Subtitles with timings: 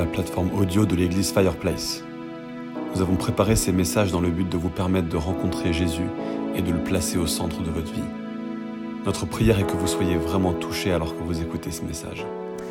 [0.00, 2.02] la plateforme audio de l'église Fireplace.
[2.94, 6.06] Nous avons préparé ces messages dans le but de vous permettre de rencontrer Jésus
[6.54, 8.08] et de le placer au centre de votre vie.
[9.04, 12.24] Notre prière est que vous soyez vraiment touchés alors que vous écoutez ce message.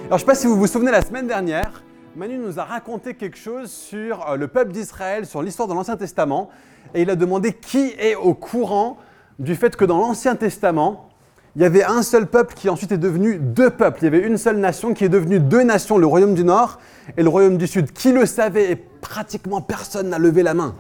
[0.07, 1.83] Alors je ne sais pas si vous vous souvenez, la semaine dernière,
[2.15, 5.97] Manu nous a raconté quelque chose sur euh, le peuple d'Israël, sur l'histoire de l'Ancien
[5.97, 6.49] Testament,
[6.95, 8.97] et il a demandé qui est au courant
[9.37, 11.08] du fait que dans l'Ancien Testament,
[11.55, 13.99] il y avait un seul peuple qui ensuite est devenu deux peuples.
[14.01, 16.79] Il y avait une seule nation qui est devenue deux nations, le royaume du Nord
[17.17, 17.91] et le royaume du Sud.
[17.91, 20.75] Qui le savait Et pratiquement personne n'a levé la main.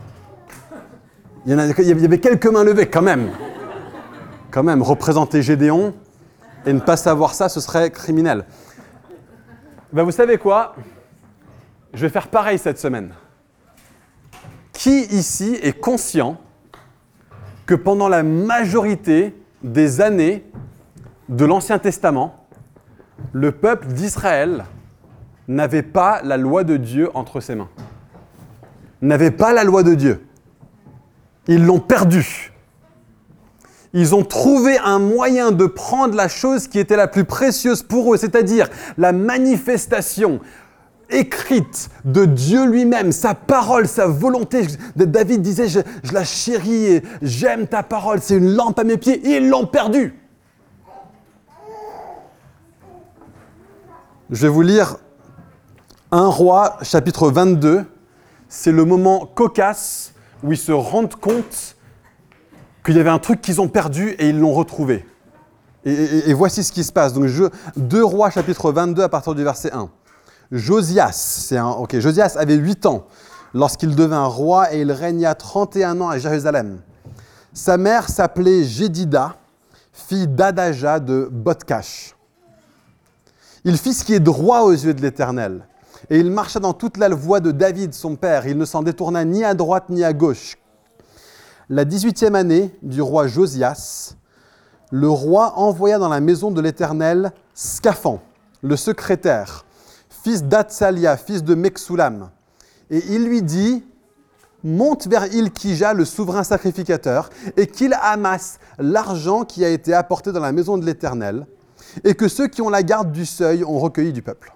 [1.45, 3.29] Il y, en a, il y avait quelques mains levées quand même.
[4.51, 5.93] Quand même, représenter Gédéon
[6.65, 8.45] et ne pas savoir ça, ce serait criminel.
[9.91, 10.75] Ben vous savez quoi?
[11.93, 13.13] Je vais faire pareil cette semaine.
[14.73, 16.37] Qui ici est conscient
[17.65, 20.43] que pendant la majorité des années
[21.27, 22.45] de l'Ancien Testament,
[23.33, 24.65] le peuple d'Israël
[25.47, 27.69] n'avait pas la loi de Dieu entre ses mains.
[29.01, 30.25] N'avait pas la loi de Dieu.
[31.47, 32.53] Ils l'ont perdue.
[33.93, 38.13] Ils ont trouvé un moyen de prendre la chose qui était la plus précieuse pour
[38.13, 40.39] eux, c'est-à-dire la manifestation
[41.09, 44.67] écrite de Dieu lui-même, sa parole, sa volonté.
[44.95, 45.79] David disait, je,
[46.11, 50.15] la chéris j'aime ta parole, c'est une lampe à mes pieds, et ils l'ont perdue.
[54.29, 54.97] Je vais vous lire
[56.11, 57.85] un roi, chapitre 22.
[58.47, 60.13] C'est le moment cocasse
[60.43, 61.75] où ils se rendent compte
[62.85, 65.05] qu'il y avait un truc qu'ils ont perdu et ils l'ont retrouvé.
[65.85, 67.13] Et, voici ce qui se passe.
[67.13, 67.45] Donc, je,
[67.77, 69.89] 2 rois, chapitre 22, à partir du verset 1.
[70.51, 71.51] Josias,
[72.35, 73.05] avait 8 ans
[73.53, 76.79] lorsqu'il devint roi et il régna 31 ans à Jérusalem.
[77.53, 79.35] Sa mère s'appelait Jédida,
[79.91, 82.15] fille d'Adaja de Botkash.
[83.63, 85.67] Il fit ce qui est droit aux yeux de l'Éternel,
[86.09, 88.47] et il marcha dans toute la voie de David, son père.
[88.47, 90.57] Il ne s'en détourna ni à droite ni à gauche.
[91.69, 94.15] La 18e année du roi Josias,
[94.91, 98.21] le roi envoya dans la maison de l'Éternel Scaphan,
[98.63, 99.65] le secrétaire,
[100.23, 102.29] fils d'Atsalia, fils de Mexulam.
[102.89, 103.83] Et il lui dit,
[104.63, 110.39] monte vers Ilkija, le souverain sacrificateur, et qu'il amasse l'argent qui a été apporté dans
[110.39, 111.45] la maison de l'Éternel,
[112.03, 114.53] et que ceux qui ont la garde du seuil ont recueilli du peuple.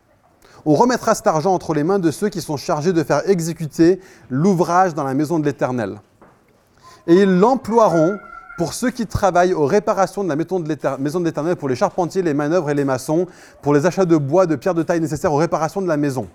[0.66, 4.00] On remettra cet argent entre les mains de ceux qui sont chargés de faire exécuter
[4.30, 6.00] l'ouvrage dans la maison de l'Éternel.
[7.06, 8.18] Et ils l'emploieront
[8.58, 12.34] pour ceux qui travaillent aux réparations de la maison de l'Éternel, pour les charpentiers, les
[12.34, 13.26] manœuvres et les maçons,
[13.62, 16.28] pour les achats de bois, de pierres de taille nécessaires aux réparations de la maison.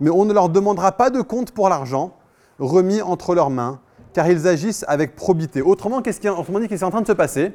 [0.00, 2.16] Mais on ne leur demandera pas de compte pour l'argent
[2.58, 3.80] remis entre leurs mains,
[4.12, 5.62] car ils agissent avec probité.
[5.62, 7.52] Autrement, qu'est-ce qui, autrement dit, qu'est-ce qui est en train de se passer?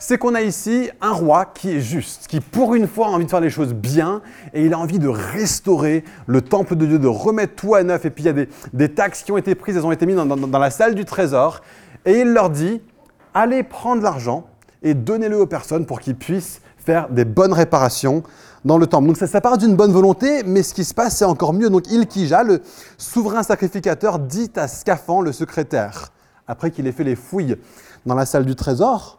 [0.00, 3.24] C'est qu'on a ici un roi qui est juste, qui pour une fois a envie
[3.24, 4.22] de faire les choses bien,
[4.54, 8.04] et il a envie de restaurer le temple de Dieu, de remettre tout à neuf.
[8.04, 10.16] Et puis il y a des, taxes qui ont été prises, elles ont été mises
[10.16, 11.62] dans la salle du trésor,
[12.04, 12.80] et il leur dit,
[13.38, 14.46] allez prendre l'argent
[14.82, 18.22] et donnez-le aux personnes pour qu'ils puissent faire des bonnes réparations
[18.64, 19.06] dans le temple.
[19.06, 21.70] Donc ça, ça part d'une bonne volonté, mais ce qui se passe, c'est encore mieux.
[21.70, 22.62] Donc Ilkija, le
[22.96, 26.12] souverain sacrificateur, dit à Scaphan, le secrétaire,
[26.46, 27.56] après qu'il ait fait les fouilles
[28.06, 29.18] dans la salle du trésor,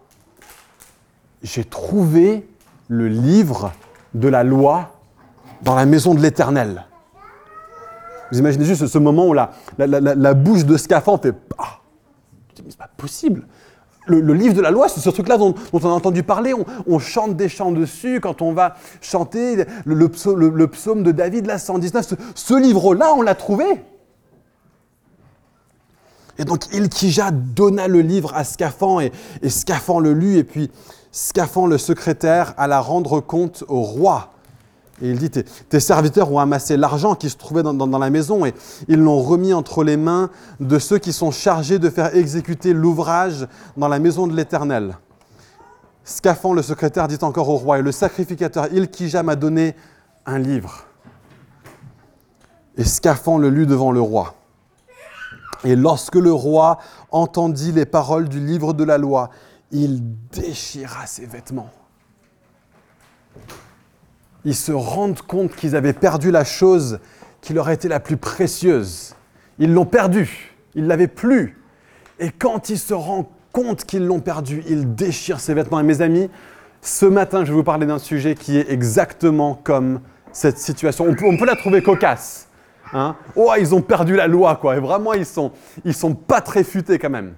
[1.41, 2.47] j'ai trouvé
[2.89, 3.71] le livre
[4.13, 4.91] de la loi
[5.61, 6.85] dans la maison de l'Éternel.
[8.31, 11.79] Vous imaginez juste ce moment où la, la, bouche de Scaphan fait Ah,
[12.55, 13.47] c'est pas possible
[14.09, 16.53] le, livre de la loi, c'est ce truc-là dont, on a entendu parler.
[16.87, 22.13] On, chante des chants dessus quand on va chanter le, psaume, de David, la 119.
[22.35, 23.65] Ce, livre-là, on l'a trouvé.
[26.37, 29.11] Et donc Ilkija donna le livre à Scaphan et,
[29.41, 30.71] et Scaphan le lut et puis
[31.11, 34.31] Scaphan le secrétaire alla rendre compte au roi.
[35.01, 38.53] Et il dit, tes, serviteurs ont amassé l'argent qui se trouvait dans, la maison et
[38.87, 40.29] ils l'ont remis entre les mains
[40.59, 44.97] de ceux qui sont chargés de faire exécuter l'ouvrage dans la maison de l'Éternel.
[46.03, 49.75] Scaphan, le secrétaire, dit encore au roi, et le sacrificateur Ilkija m'a donné
[50.25, 50.85] un livre.
[52.77, 54.35] Et Scaphan le lut devant le roi.
[55.63, 56.79] Et lorsque le roi
[57.11, 59.29] entendit les paroles du livre de la loi,
[59.71, 61.69] il déchira ses vêtements
[64.45, 66.99] ils se rendent compte qu'ils avaient perdu la chose
[67.41, 69.15] qui leur était la plus précieuse.
[69.59, 71.57] Ils l'ont perdue, ils l'avaient plus.
[72.19, 75.79] Et quand ils se rendent compte qu'ils l'ont perdue, ils déchirent ses vêtements.
[75.79, 76.29] Et mes amis,
[76.81, 80.01] ce matin, je vais vous parler d'un sujet qui est exactement comme
[80.31, 81.05] cette situation.
[81.05, 82.47] On peut, la trouver cocasse.
[82.93, 84.77] Hein oh, ils ont perdu la loi, quoi.
[84.77, 85.51] Et vraiment, ils sont,
[85.85, 87.35] ils sont pas très futés quand même.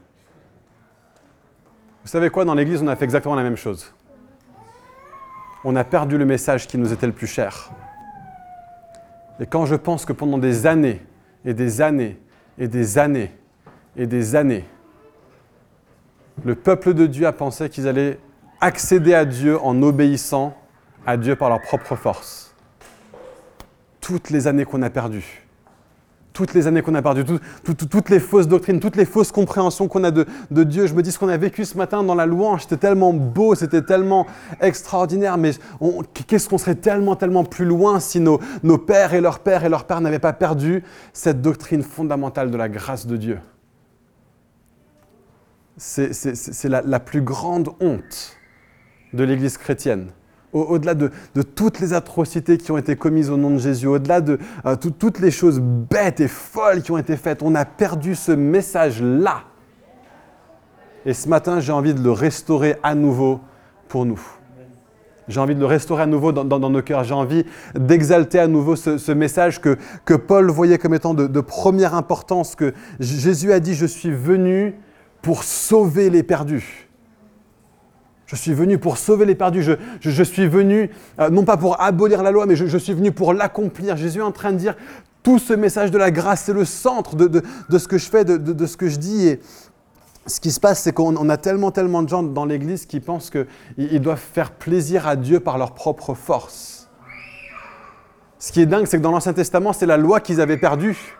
[2.03, 3.93] Vous savez quoi, dans l'Église, on a fait exactement la même chose
[5.63, 7.71] on a perdu le message qui nous était le plus cher.
[9.39, 11.01] Et quand je pense que pendant des années
[11.45, 12.19] et des années
[12.57, 13.31] et des années
[13.95, 14.65] et des années,
[16.43, 18.19] le peuple de Dieu a pensé qu'ils allaient
[18.59, 20.55] accéder à Dieu en obéissant
[21.05, 22.55] à Dieu par leur propre force.
[23.99, 25.45] Toutes les années qu'on a perdues,
[26.41, 27.23] toutes les années qu'on a perdues,
[27.63, 30.25] toutes les fausses doctrines, toutes les fausses compréhensions qu'on a de,
[30.63, 30.87] Dieu.
[30.87, 33.53] Je me dis ce qu'on a vécu ce matin dans la louange, c'était tellement beau,
[33.53, 34.25] c'était tellement
[34.59, 35.51] extraordinaire, mais
[36.25, 38.39] qu'est-ce qu'on serait tellement, tellement plus loin si nos,
[38.79, 40.83] pères et leurs pères et leurs pères n'avaient pas perdu
[41.13, 43.39] cette doctrine fondamentale de la grâce de Dieu.
[45.77, 48.35] C'est la plus grande honte
[49.13, 50.07] de l'Église chrétienne
[50.53, 51.11] au-delà de,
[51.55, 55.19] toutes les atrocités qui ont été commises au nom de Jésus, au-delà de euh, toutes
[55.19, 59.43] les choses bêtes et folles qui ont été faites, on a perdu ce message-là.
[61.05, 63.39] Et ce matin, j'ai envie de le restaurer à nouveau
[63.87, 64.21] pour nous.
[65.27, 67.03] J'ai envie de le restaurer à nouveau dans, nos cœurs.
[67.03, 69.77] J'ai envie d'exalter à nouveau ce, message que,
[70.15, 74.75] Paul voyait comme étant de, de première importance, que Jésus a dit, je suis venu
[75.21, 76.90] pour sauver les perdus.
[78.31, 79.61] Je suis venu pour sauver les perdus.
[79.99, 80.89] Je, suis venu,
[81.19, 83.97] euh, non pas pour abolir la loi, mais je, suis venu pour l'accomplir.
[83.97, 84.75] Jésus est en train de dire,
[85.21, 87.41] tout ce message de la grâce, c'est le centre de,
[87.77, 89.27] ce que je fais, de, ce que je dis.
[89.27, 89.41] Et
[90.25, 93.29] ce qui se passe, c'est qu'on a tellement, tellement de gens dans l'Église qui pensent
[93.29, 96.87] qu'ils doivent faire plaisir à Dieu par leur propre force.
[98.39, 101.17] Ce qui est dingue, c'est que dans l'Ancien Testament, c'est la loi qu'ils avaient perdue.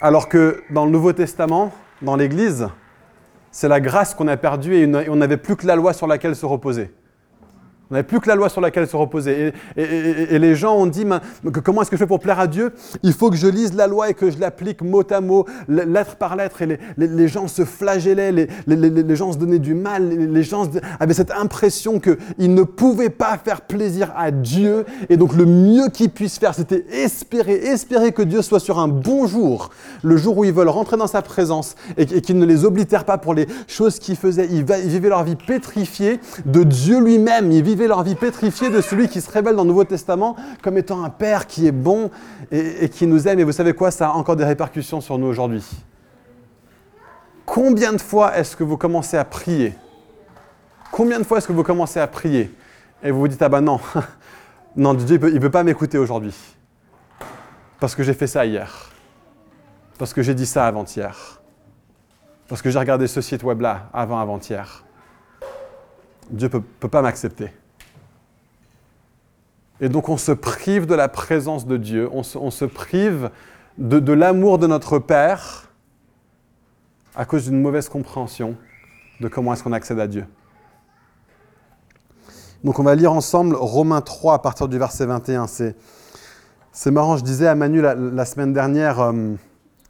[0.00, 2.68] Alors que dans le Nouveau Testament, dans l'Église,
[3.54, 6.34] c'est la grâce qu'on a perdue et on n'avait plus que la loi sur laquelle
[6.34, 6.90] se reposer.
[7.94, 9.52] On n'avait plus que la loi sur laquelle se reposer.
[9.76, 11.06] Et, les gens ont dit,
[11.62, 12.72] comment est-ce que je fais pour plaire à Dieu?
[13.04, 16.16] Il faut que je lise la loi et que je l'applique mot à mot, lettre
[16.16, 16.60] par lettre.
[16.62, 18.32] Et les, gens se flagellaient,
[18.66, 20.68] les, gens se donnaient du mal, les gens
[20.98, 24.86] avaient cette impression qu'ils ne pouvaient pas faire plaisir à Dieu.
[25.08, 28.88] Et donc le mieux qu'ils puissent faire, c'était espérer, espérer que Dieu soit sur un
[28.88, 29.70] bon jour,
[30.02, 33.18] le jour où ils veulent rentrer dans sa présence et, qu'il ne les oblitère pas
[33.18, 34.48] pour les choses qu'ils faisaient.
[34.50, 37.52] Ils, vivaient leur vie pétrifiée de Dieu lui-même.
[37.52, 40.78] Ils vivaient leur vie pétrifiée de celui qui se révèle dans le Nouveau Testament comme
[40.78, 42.10] étant un Père qui est bon
[42.50, 43.38] et, qui nous aime.
[43.40, 45.64] Et vous savez quoi, ça a encore des répercussions sur nous aujourd'hui.
[47.46, 49.74] Combien de fois est-ce que vous commencez à prier?
[50.90, 52.54] Combien de fois est-ce que vous commencez à prier
[53.02, 53.80] et vous vous dites, ah ben non,
[54.76, 56.34] non, Dieu, il ne peut pas m'écouter aujourd'hui.
[57.78, 58.90] Parce que j'ai fait ça hier.
[59.98, 61.42] Parce que j'ai dit ça avant-hier.
[62.48, 64.84] Parce que j'ai regardé ce site web-là avant-avant-hier.
[66.30, 67.50] Dieu ne peut, pas m'accepter.
[69.80, 73.30] Et donc on se prive de la présence de Dieu, on se, prive
[73.78, 75.68] de, l'amour de notre Père
[77.16, 78.56] à cause d'une mauvaise compréhension
[79.20, 80.26] de comment est-ce qu'on accède à Dieu.
[82.62, 85.46] Donc on va lire ensemble Romains 3 à partir du verset 21.
[85.46, 89.34] C'est, marrant, je disais à Manu la, semaine dernière, euh,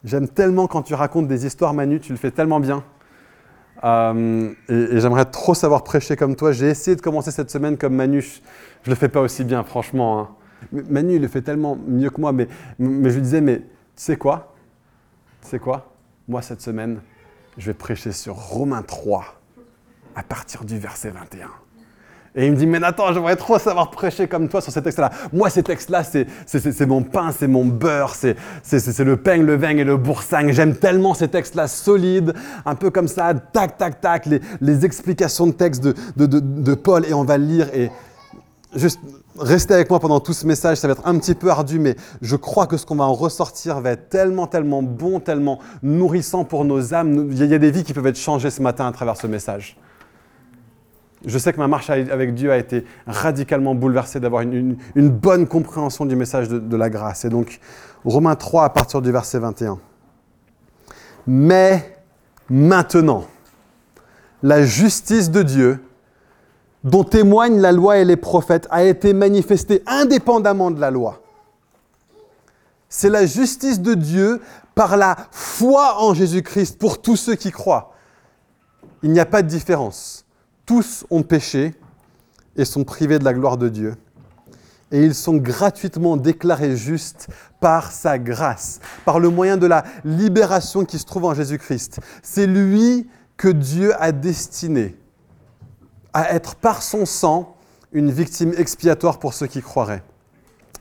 [0.03, 2.85] j'aime tellement quand tu racontes des histoires Manu, tu le fais tellement bien.
[3.82, 6.53] Euh, et, j'aimerais trop savoir prêcher comme toi.
[6.53, 8.23] J'ai essayé de commencer cette semaine comme Manu.
[8.82, 10.21] Je le fais pas aussi bien, franchement.
[10.21, 10.29] Hein.
[10.88, 12.32] Manu, il le fait tellement mieux que moi.
[12.32, 12.49] Mais,
[12.79, 13.65] mais je lui disais, mais tu
[13.97, 14.55] sais quoi?
[15.43, 15.93] Tu sais quoi?
[16.29, 17.00] Moi, cette semaine,
[17.59, 19.25] je vais prêcher sur Romains 3
[20.15, 21.50] à partir du verset 21.
[22.37, 25.11] Et il me dit, mais Nathan, j'aimerais trop savoir prêcher comme toi sur ces textes-là.
[25.32, 28.37] Moi, ces textes-là, c'est mon pain, c'est mon beurre, c'est
[29.05, 30.51] le pain, le vin et le boursingue.
[30.51, 32.35] J'aime tellement ces textes-là solides,
[32.67, 36.41] un peu comme ça, tac, tac, tac, les, les explications de texte de, de, de,
[36.41, 37.69] de, Paul, et on va lire.
[37.73, 37.91] Et
[38.75, 38.99] juste
[39.39, 41.94] restez avec moi pendant tout ce message, ça va être un petit peu ardu, mais
[42.20, 46.44] je crois que ce qu'on va en ressortir va être tellement, tellement bon, tellement nourrissant
[46.44, 47.29] pour nos âmes.
[47.31, 49.77] Il y a des vies qui peuvent être changées ce matin à travers ce message.
[51.27, 56.05] Je sais que ma marche avec Dieu a été radicalement bouleversée d'avoir une, bonne compréhension
[56.05, 57.25] du message de, la grâce.
[57.25, 57.61] Et donc,
[58.05, 59.79] Romains 3 à partir du verset 21.
[61.27, 61.99] Mais
[62.51, 63.25] maintenant,
[64.43, 65.83] la justice de Dieu,
[66.83, 71.23] dont témoignent la loi et les prophètes, a été manifestée indépendamment de la loi.
[72.91, 74.43] C'est la justice de Dieu
[74.75, 77.93] par la foi en Jésus-Christ pour tous ceux qui croient.
[79.03, 80.24] Il n'y a pas de différence.
[80.67, 81.75] Tous ont péché
[82.56, 83.94] et sont privés de la gloire de Dieu.
[84.93, 87.29] Et ils sont gratuitement déclarés justes
[87.61, 91.99] par sa grâce, par le moyen de la libération qui se trouve en Jésus-Christ.
[92.23, 94.97] C'est lui que Dieu a destiné
[96.13, 97.56] à être par son sang
[97.93, 100.05] une victime expiatoire pour ceux qui croiraient.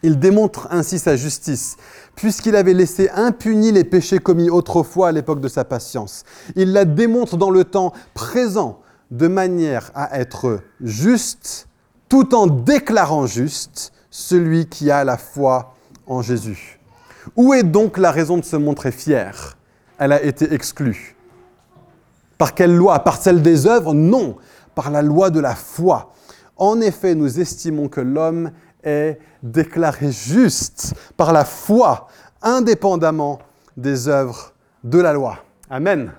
[0.04, 1.78] Il démontre ainsi sa justice,
[2.16, 6.24] puisqu'il avait laissé impunis les péchés commis autrefois à l'époque de sa patience.
[6.56, 8.83] Il la démontre dans le temps présent
[9.13, 11.67] de manière à être juste
[12.10, 15.75] tout en déclarant juste celui qui a la foi
[16.08, 16.79] en Jésus.
[17.36, 19.55] Où est donc la raison de se montrer fier
[20.00, 21.15] Elle a été exclue.
[22.39, 23.00] Par quelle loi?
[23.00, 23.93] Par celle des œuvres?
[23.93, 24.38] Non,
[24.74, 26.12] par la loi de la foi.
[26.58, 28.51] En effet, nous estimons que l'homme
[28.84, 32.08] est déclaré juste par la foi,
[32.41, 33.39] indépendamment
[33.77, 34.53] des œuvres
[34.84, 35.38] de la loi.
[35.70, 36.12] Amen.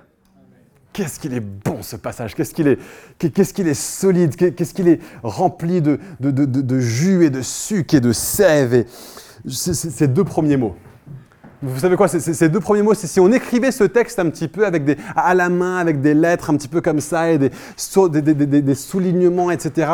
[0.95, 2.79] Qu'est-ce qu'il est bon ce passage, qu'est-ce qu'il est,
[3.21, 8.75] est solide, qu'est-ce qu'il est rempli de, de, jus et de sucre et de sève.
[8.75, 8.87] Et
[9.49, 10.77] ces deux premiers mots.
[11.63, 14.47] Vous savez quoi, ces deux premiers mots, c'est si on écrivait ce texte un petit
[14.47, 17.39] peu avec des, à la main, avec des lettres un petit peu comme ça, et
[17.39, 17.51] des,
[18.23, 19.91] des, des soulignements, etc.,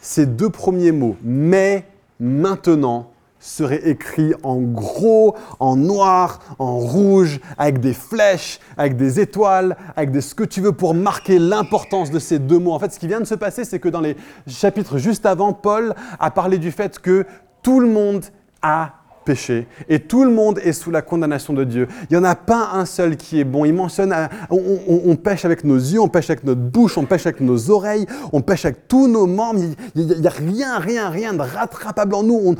[0.00, 1.86] ces deux premiers mots, mais
[2.18, 3.11] maintenant,
[3.42, 10.22] serait écrit en gros, en noir, en rouge, avec des flèches, avec des étoiles, avec
[10.22, 12.72] ce que tu veux pour marquer l'importance de ces deux mots.
[12.72, 15.52] En fait, ce qui vient de se passer, c'est que dans les chapitres juste avant,
[15.52, 17.26] Paul a parlé du fait que
[17.62, 18.24] tout le monde
[18.62, 21.88] a péché et tout le monde est sous la condamnation de Dieu.
[22.10, 23.64] Il n'y en a pas un seul qui est bon.
[23.64, 27.26] Il mentionne, euh, on, pêche avec nos yeux, on pêche avec notre bouche, on pêche
[27.26, 29.60] avec nos oreilles, on pêche avec tous nos membres.
[29.94, 32.54] Il n'y a, rien, rien, rien de rattrapable en nous.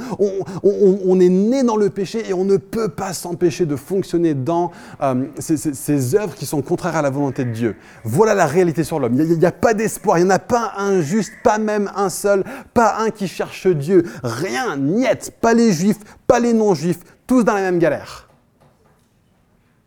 [0.62, 4.70] On, est né dans le péché et on ne peut pas s'empêcher de fonctionner dans
[5.02, 7.76] euh, ces, œuvres qui sont contraires à la volonté de Dieu.
[8.04, 9.14] Voilà la réalité sur l'homme.
[9.14, 11.90] Il n'y a, a, pas d'espoir, il n'y en a pas un juste, pas même
[11.94, 14.04] un seul, pas un qui cherche Dieu.
[14.22, 18.28] Rien, niet, pas les juifs, pas les non-juifs, tous dans la même galère.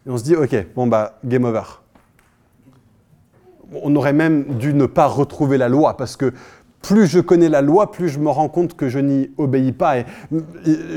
[0.05, 1.63] Et on se dit, ok, bon bah, game over.
[3.81, 6.31] On aurait même dû ne pas retrouver la loi, parce que
[6.81, 9.98] plus je connais la loi, plus je me rends compte que je n'y obéis pas.
[9.98, 10.05] Et,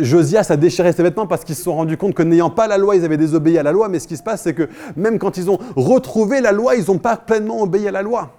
[0.03, 2.77] Josias a déchiré ses vêtements parce qu'ils se sont rendus compte que n'ayant pas la
[2.77, 3.89] loi, ils avaient désobéi à la loi.
[3.89, 6.85] Mais ce qui se passe, c'est que même quand ils ont retrouvé la loi, ils
[6.89, 8.38] n'ont pas pleinement obéi à la loi.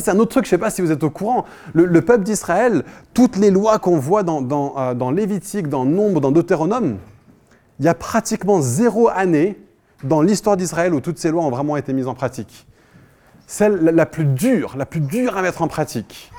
[0.00, 1.44] C'est un autre truc, je ne sais pas si vous êtes au courant.
[1.74, 6.98] Le, peuple d'Israël, toutes les lois qu'on voit euh, dans Lévitique, dans Nombre, dans Deutéronome,
[7.78, 9.58] il y a pratiquement zéro année
[10.04, 12.66] dans l'histoire d'Israël où toutes ces lois ont vraiment été mises en pratique.
[13.46, 16.30] Celle la plus dure, la plus dure à mettre en pratique,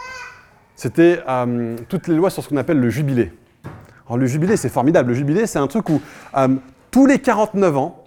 [0.75, 3.33] c'était euh, toutes les lois sur ce qu'on appelle le jubilé.
[4.07, 5.09] Alors le jubilé, c'est formidable.
[5.09, 6.01] Le jubilé, c'est un truc où
[6.37, 6.47] euh,
[6.91, 8.03] tous les 49 ans,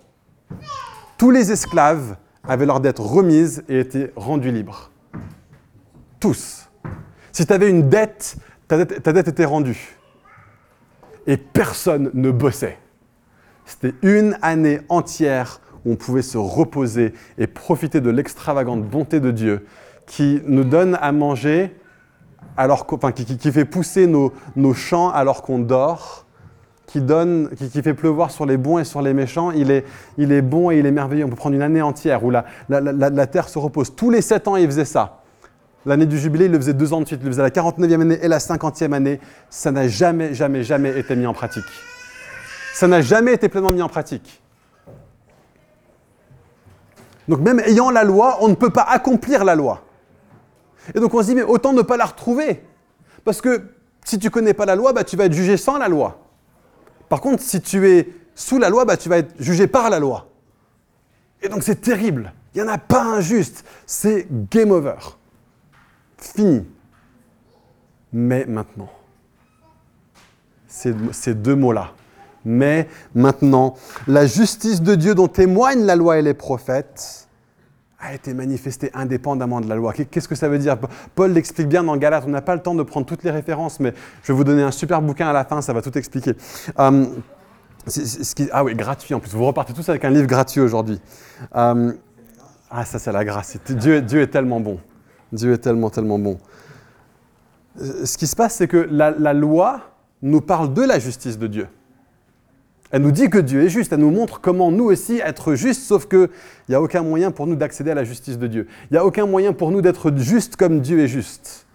[1.19, 2.17] tous les esclaves
[2.47, 4.92] avaient leur dette remise et étaient rendus libres.
[6.23, 6.71] Tous.
[7.33, 8.37] Si tu avais une dette
[8.69, 9.99] ta, dette, était rendue.
[11.27, 12.79] Et personne ne bossait.
[13.65, 19.33] C'était une année entière où on pouvait se reposer et profiter de l'extravagante bonté de
[19.33, 19.67] Dieu
[20.07, 21.77] qui nous donne à manger,
[22.57, 24.33] alors qui, fait pousser nos,
[24.75, 26.27] champs alors qu'on dort,
[26.87, 29.51] qui, donne, qui, fait pleuvoir sur les bons et sur les méchants.
[29.51, 29.85] Il est,
[30.19, 31.25] il est bon et il est merveilleux.
[31.25, 33.97] On peut prendre une année entière où la, la terre se repose.
[33.97, 35.22] Tous les sept ans, il faisait ça.
[35.85, 37.21] L'année du jubilé, il le faisait deux ans de suite.
[37.23, 39.21] Il le faisait la 49e année et la 50e année.
[39.51, 41.65] Ça n'a jamais, jamais, jamais été mis en pratique.
[42.75, 44.41] Ça n'a jamais été pleinement mis en pratique.
[47.29, 49.83] Donc même ayant la loi, on ne peut pas accomplir la loi.
[50.95, 52.65] Et donc on se dit, mais autant ne pas la retrouver.
[53.25, 53.63] Parce que
[54.05, 56.19] si tu connais pas la loi, bah, tu vas être jugé sans la loi.
[57.09, 60.01] Par contre, si tu es sous la loi, bah, tu vas être jugé par la
[60.01, 60.29] loi.
[61.43, 62.33] Et donc c'est terrible.
[62.55, 63.65] Il n'y en a pas un juste.
[63.87, 64.97] C'est game over.
[66.23, 66.65] Fini.
[68.13, 68.89] Mais maintenant.
[70.69, 71.93] Ces, deux mots-là.
[72.45, 73.75] Mais maintenant,
[74.07, 77.29] la justice de Dieu dont témoignent la loi et les prophètes
[78.01, 79.93] a été manifestée indépendamment de la loi.
[79.93, 80.77] Qu'est-ce que ça veut dire?
[81.15, 82.25] Paul l'explique bien dans Galate.
[82.27, 84.63] On n'a pas le temps de prendre toutes les références, mais je vais vous donner
[84.63, 86.33] un super bouquin à la fin, ça va tout expliquer.
[88.35, 89.33] Qui, ah oui, gratuit en plus.
[89.33, 91.01] Vous repartez tous avec un livre gratuit aujourd'hui.
[91.53, 91.95] Hum,
[92.71, 93.57] ah, ça, c'est la grâce.
[93.69, 94.81] Dieu est tellement bon.
[95.33, 96.39] Dieu est tellement, tellement bon.
[98.05, 99.81] Ce qui se passe, c'est que la, loi
[100.21, 101.67] nous parle de la justice de Dieu.
[102.91, 105.83] Elle nous dit que Dieu est juste, elle nous montre comment nous aussi être justes,
[105.83, 106.29] sauf qu'il
[106.69, 108.67] n'y a aucun moyen pour nous d'accéder à la justice de Dieu.
[108.91, 111.67] Il n'y a aucun moyen pour nous d'être justes comme Dieu est juste.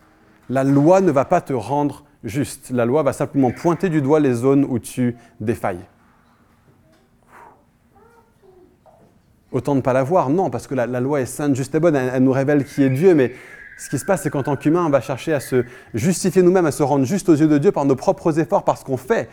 [0.49, 2.69] La loi ne va pas te rendre juste.
[2.69, 5.83] La loi va simplement pointer du doigt les zones où tu défailles.
[9.51, 11.95] Autant ne pas la voir Non, parce que la, loi est sainte, juste et bonne,
[11.95, 13.33] elle, nous révèle qui est Dieu, mais
[13.77, 15.63] ce qui se passe, c'est qu'en tant qu'humain, on va chercher à se
[15.93, 18.77] justifier nous-mêmes, à se rendre juste aux yeux de Dieu par nos propres efforts, par
[18.77, 19.29] ce qu'on fait.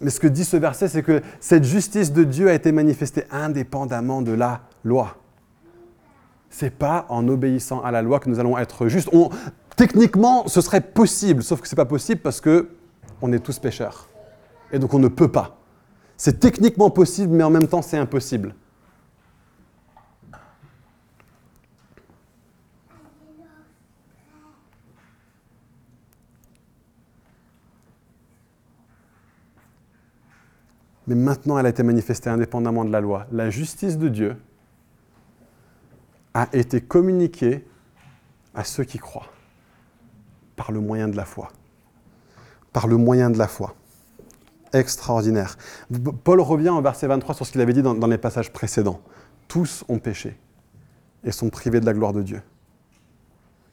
[0.00, 3.24] Mais ce que dit ce verset, c'est que cette justice de Dieu a été manifestée
[3.30, 5.16] indépendamment de la loi.
[6.50, 9.10] C'est pas en obéissant à la loi que nous allons être justes.
[9.76, 12.68] techniquement, ce serait possible, sauf que ce n'est pas possible parce que
[13.20, 14.08] on est tous pécheurs.
[14.72, 15.58] Et donc on ne peut pas.
[16.16, 18.54] C'est techniquement possible, mais en même temps c'est impossible.
[31.06, 33.26] Mais maintenant elle a été manifestée indépendamment de la loi.
[33.32, 34.36] La justice de Dieu
[36.34, 37.64] a été communiquée
[38.54, 39.28] à ceux qui croient
[40.56, 41.50] par le moyen de la foi.
[42.72, 43.74] Par le moyen de la foi.
[44.72, 45.58] Extraordinaire.
[46.24, 49.00] Paul revient en verset 23 sur ce qu'il avait dit dans, les passages précédents.
[49.48, 50.38] Tous ont péché
[51.24, 52.42] et sont privés de la gloire de Dieu.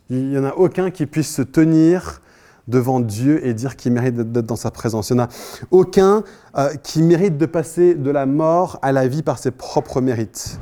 [0.10, 2.22] Il n'y en a aucun qui puisse se tenir
[2.70, 5.10] devant Dieu et dire qu'il mérite d'être dans sa présence.
[5.10, 5.30] Il n'y en a
[5.72, 6.24] aucun
[6.58, 10.60] euh, qui mérite de passer de la mort à la vie par ses propres mérites.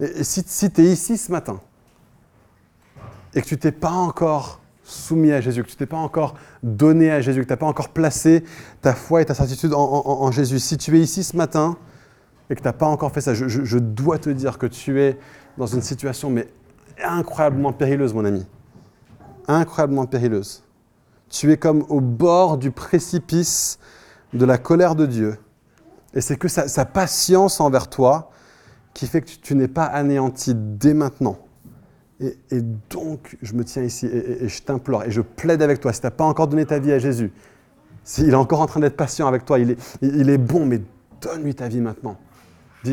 [0.00, 1.60] Et, si, si tu es ici ce matin
[3.34, 7.10] et que tu t'es pas encore soumis à Jésus, que tu t'es pas encore donné
[7.10, 8.44] à Jésus, que tu n'as pas encore placé
[8.82, 11.76] ta foi et ta certitude en, Jésus, si tu es ici ce matin
[12.50, 15.18] et que tu n'as pas encore fait ça, je, dois te dire que tu es
[15.58, 16.48] dans une situation mais
[17.02, 18.46] incroyablement périleuse, mon ami.
[19.48, 20.62] Incroyablement périleuse.
[21.28, 23.78] Tu es comme au bord du précipice
[24.32, 25.38] de la colère de Dieu.
[26.14, 28.30] Et c'est que sa, patience envers toi
[28.94, 31.38] qui fait que tu, n'es pas anéanti dès maintenant.
[32.20, 36.00] Et, donc, je me tiens ici et, je t'implore et je plaide avec toi, si
[36.00, 37.30] tu n'as pas encore donné ta vie à Jésus,
[38.04, 40.80] s'il est encore en train d'être patient avec toi, il est, il est bon, mais
[41.20, 42.16] donne-lui ta vie maintenant.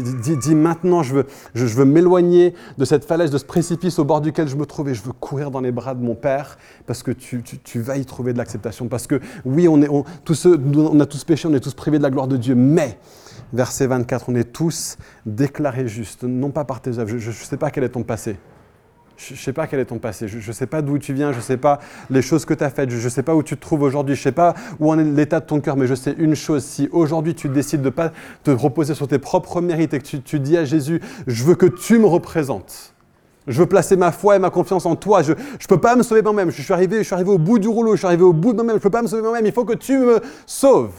[0.02, 4.22] Dis, maintenant, je veux, je, veux m'éloigner de cette falaise, de ce précipice au bord
[4.22, 7.04] duquel je me trouve et je veux courir dans les bras de mon Père parce
[7.04, 7.44] que tu,
[7.82, 8.88] vas y trouver de l'acceptation.
[8.88, 9.90] Parce que oui, on, est,
[10.26, 12.98] tous on a tous péché, on est tous privés de la gloire de Dieu, mais,
[13.54, 17.18] verset 24, on est tous déclarés justes, non pas par tes œuvres.
[17.18, 18.38] Je ne sais pas quel est ton passé.
[19.16, 21.32] Je ne sais pas quel est ton passé, je ne sais pas d'où tu viens,
[21.32, 21.80] je ne sais pas
[22.10, 24.16] les choses que tu as faites, je ne sais pas où tu te trouves aujourd'hui,
[24.16, 26.36] je ne sais pas où en est l'état de ton cœur, mais je sais une
[26.36, 28.12] chose, si aujourd'hui tu décides de ne pas
[28.44, 31.68] te reposer sur tes propres mérites et que tu, dis à Jésus, je veux que
[31.68, 32.94] tu me représentes,
[33.48, 36.02] je veux placer ma foi et ma confiance en toi, je ne peux pas me
[36.02, 38.24] sauver moi-même, je suis, arrivé, je suis arrivé au bout du rouleau, je suis arrivé
[38.24, 39.98] au bout de moi-même, je ne peux pas me sauver moi-même, il faut que tu
[40.00, 40.94] me sauves.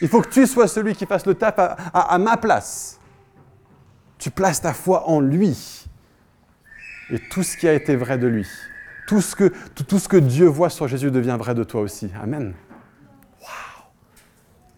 [0.00, 2.98] Il faut que tu sois celui qui fasse le taf à ma place.
[4.16, 5.80] Tu places ta foi en lui
[7.10, 8.46] et tout ce qui a été vrai de lui.
[9.06, 9.52] Tout ce que,
[9.88, 12.10] tout, ce que Dieu voit sur Jésus devient vrai de toi aussi.
[12.22, 12.54] Amen.
[13.40, 13.46] Wow.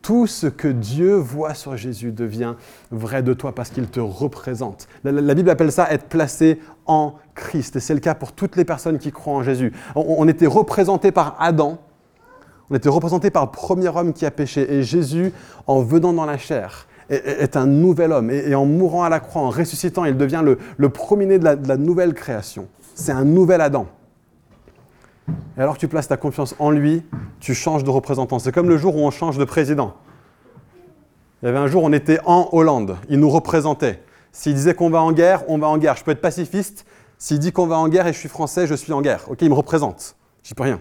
[0.00, 2.54] Tout ce que Dieu voit sur Jésus devient
[2.90, 4.88] vrai de toi parce qu'il te représente.
[5.04, 7.76] La, Bible appelle ça être placé en Christ.
[7.76, 9.72] Et c'est le cas pour toutes les personnes qui croient en Jésus.
[9.94, 11.78] On, on était représenté par Adam.
[12.70, 14.72] On était représenté par le premier homme qui a péché.
[14.72, 15.30] Et Jésus,
[15.66, 18.30] en venant dans la chair, est, un nouvel homme.
[18.30, 22.14] Et, en mourant à la croix, en ressuscitant, il devient le, premier-né de, la, nouvelle
[22.14, 22.68] création.
[22.94, 23.86] C'est un nouvel Adam.
[25.56, 27.04] Et alors tu places ta confiance en lui,
[27.40, 28.38] tu changes de représentant.
[28.38, 29.94] C'est comme le jour où on change de président.
[31.42, 32.96] Il y avait un jour, on était en Hollande.
[33.08, 34.02] Il nous représentait.
[34.32, 35.96] S'il disait qu'on va en guerre, on va en guerre.
[35.96, 36.86] Je peux être pacifiste.
[37.18, 39.26] S'il dit qu'on va en guerre et je suis français, je suis en guerre.
[39.28, 40.16] Ok, il me représente.
[40.42, 40.80] J'y peux rien.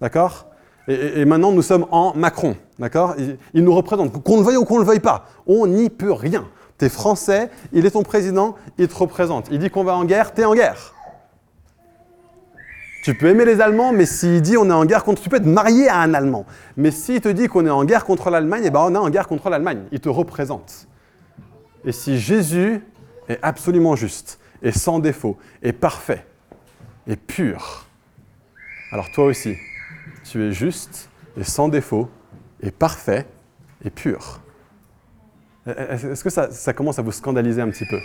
[0.00, 0.46] D'accord?
[0.88, 3.16] Et, maintenant, nous sommes en Macron, d'accord
[3.54, 5.26] il, nous représente, qu'on le veuille ou qu'on ne le veuille pas.
[5.46, 6.46] On n'y peut rien.
[6.78, 9.48] Tu es français, il est ton président, il te représente.
[9.50, 10.94] Il dit qu'on va en guerre, tu es en guerre.
[13.02, 15.22] Tu peux aimer les Allemands, mais s'il dit on est en guerre contre...
[15.22, 16.44] Tu peux être marié à un Allemand.
[16.76, 19.10] Mais s'il te dit qu'on est en guerre contre l'Allemagne, eh ben on est en
[19.10, 19.84] guerre contre l'Allemagne.
[19.92, 20.88] Il te représente.
[21.84, 22.82] Et si Jésus
[23.28, 26.26] est absolument juste, et sans défaut, et parfait,
[27.06, 27.86] et pur,
[28.90, 29.56] alors toi aussi,
[30.30, 31.08] tu es juste
[31.38, 32.08] et sans défaut
[32.60, 33.26] et parfait
[33.84, 34.40] et pur.
[35.66, 37.98] Est-ce que ça, commence à vous scandaliser un petit peu?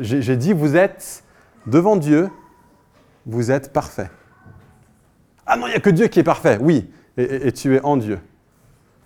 [0.00, 1.24] J'ai dit, vous êtes
[1.66, 2.28] devant Dieu,
[3.26, 4.10] vous êtes parfait.
[5.46, 7.96] Ah non, il n'y a que Dieu qui est parfait, oui, et, tu es en
[7.96, 8.20] Dieu.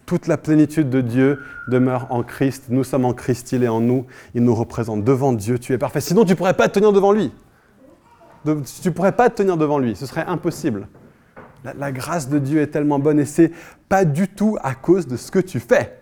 [0.05, 2.65] Toute la plénitude de Dieu demeure en Christ.
[2.69, 5.05] Nous sommes en Christ, il est en nous, il nous représente.
[5.05, 6.01] Devant Dieu, tu es parfait.
[6.01, 7.33] Sinon, tu ne pourrais pas te tenir devant lui.
[8.45, 10.89] Tu ne pourrais pas te tenir devant lui, ce serait impossible.
[11.65, 13.53] La, grâce de Dieu est tellement bonne et c'est
[13.89, 15.99] pas du tout à cause de ce que tu fais.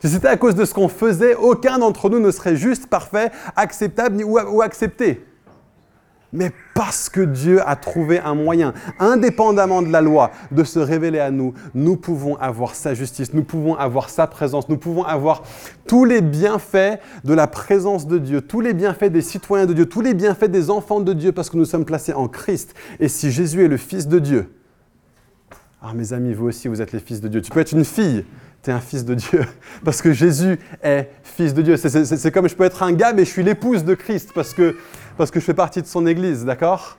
[0.00, 3.30] Si c'était à cause de ce qu'on faisait, aucun d'entre nous ne serait juste, parfait,
[3.56, 5.25] acceptable ou accepté
[6.32, 11.20] mais parce que Dieu a trouvé un moyen, indépendamment de la loi, de se révéler
[11.20, 15.42] à nous, nous pouvons avoir sa justice, nous pouvons avoir sa présence, nous pouvons avoir
[15.86, 19.86] tous les bienfaits de la présence de Dieu, tous les bienfaits des citoyens de Dieu,
[19.86, 22.74] tous les bienfaits des enfants de Dieu, parce que nous sommes placés en Christ.
[23.00, 24.50] Et si Jésus est le Fils de Dieu,
[25.82, 27.40] alors mes amis, vous aussi, vous êtes les fils de Dieu.
[27.40, 28.24] Tu peux être une fille,
[28.62, 29.42] tu es un fils de Dieu,
[29.84, 31.76] parce que Jésus est fils de Dieu.
[31.76, 34.76] C'est comme je peux être un gars, mais je suis l'épouse de Christ, parce que
[35.16, 36.98] parce que je fais partie de son Église, d'accord?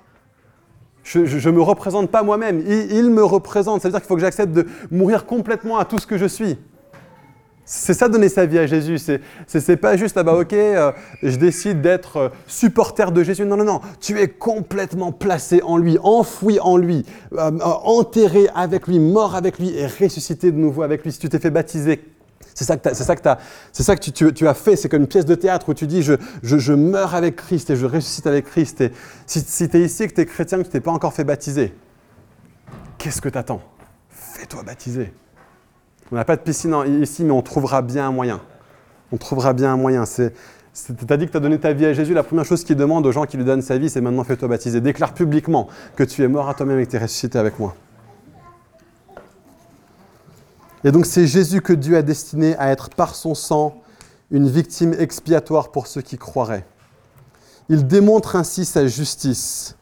[1.04, 3.82] Je ne me représente pas moi-même, il, me représente.
[3.82, 6.26] Ça veut dire qu'il faut que j'accepte de mourir complètement à tout ce que je
[6.26, 6.58] suis.
[7.64, 8.98] C'est ça donner sa vie à Jésus.
[8.98, 13.46] C'est, c'est, pas juste, ah bah ok, euh, je décide d'être euh, supporter de Jésus.
[13.46, 13.82] Non, non, non.
[14.00, 19.60] Tu es complètement placé en lui, enfoui en lui, euh, enterré avec lui, mort avec
[19.60, 21.12] lui et ressuscité de nouveau avec lui.
[21.12, 22.02] Si tu t'es fait baptiser,
[22.58, 23.22] c'est ça que, c'est ça que,
[23.72, 24.76] c'est ça que tu, as fait.
[24.76, 27.70] C'est comme une pièce de théâtre où tu dis je, je, je meurs avec Christ
[27.70, 28.82] et je ressuscite avec Christ.
[28.82, 28.92] Et
[29.28, 31.24] si, si tu es ici que tu es chrétien, que tu t'es pas encore fait
[31.24, 31.76] baptiser,
[32.98, 33.62] qu'est-ce que tu attends
[34.10, 35.14] Fais-toi baptiser.
[36.12, 38.42] On n'a pas de piscine ici, mais on trouvera bien un moyen.
[39.12, 40.06] On trouvera bien un moyen.
[40.06, 40.32] Tu
[41.10, 42.16] as dit que tu as donné ta vie à Jésus.
[42.16, 44.48] La première chose qu'il demande aux gens qui lui donnent sa vie, c'est maintenant fais-toi
[44.48, 44.82] baptiser.
[44.82, 47.76] Déclare publiquement que tu es mort à toi-même et que tu es ressuscité avec moi.
[50.84, 53.82] Et donc c'est Jésus que Dieu a destiné à être par son sang
[54.32, 56.66] une victime expiatoire pour ceux qui croiraient.
[57.70, 59.76] Il démontre ainsi sa justice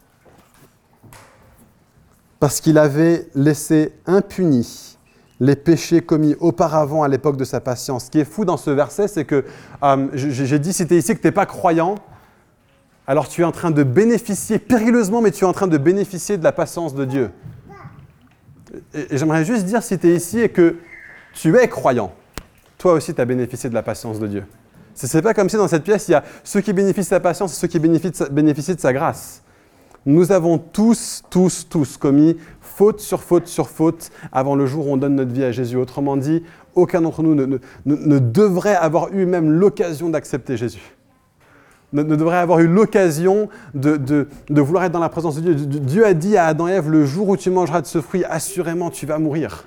[2.40, 4.96] parce qu'il avait laissé impuni
[5.40, 8.06] les péchés commis auparavant à l'époque de sa patience.
[8.06, 9.44] Ce qui est fou dans ce verset, c'est que
[9.82, 11.96] euh, j'ai dit, si tu es ici, que tu n'es pas croyant,
[13.06, 16.38] alors tu es en train de bénéficier, périlleusement, mais tu es en train de bénéficier
[16.38, 17.30] de la patience de Dieu.
[19.10, 20.76] J'aimerais juste dire, si tu es ici et que
[21.32, 22.12] tu es croyant,
[22.78, 24.44] toi aussi tu as bénéficié de la patience de Dieu.
[24.94, 27.16] Ce n'est pas comme si dans cette pièce, il y a ceux qui bénéficient de
[27.16, 29.42] sa patience et ceux qui bénéficient de sa grâce.
[30.06, 34.92] Nous avons tous, tous, tous commis faute sur faute sur faute avant le jour où
[34.92, 35.76] on donne notre vie à Jésus.
[35.76, 40.95] Autrement dit, aucun d'entre nous ne, devrait avoir eu même l'occasion d'accepter Jésus.
[41.92, 45.66] Ne, devrait avoir eu l'occasion de, vouloir être dans la présence de Dieu.
[45.80, 48.24] Dieu a dit à Adam et Ève, le jour où tu mangeras de ce fruit,
[48.24, 49.64] assurément tu vas mourir.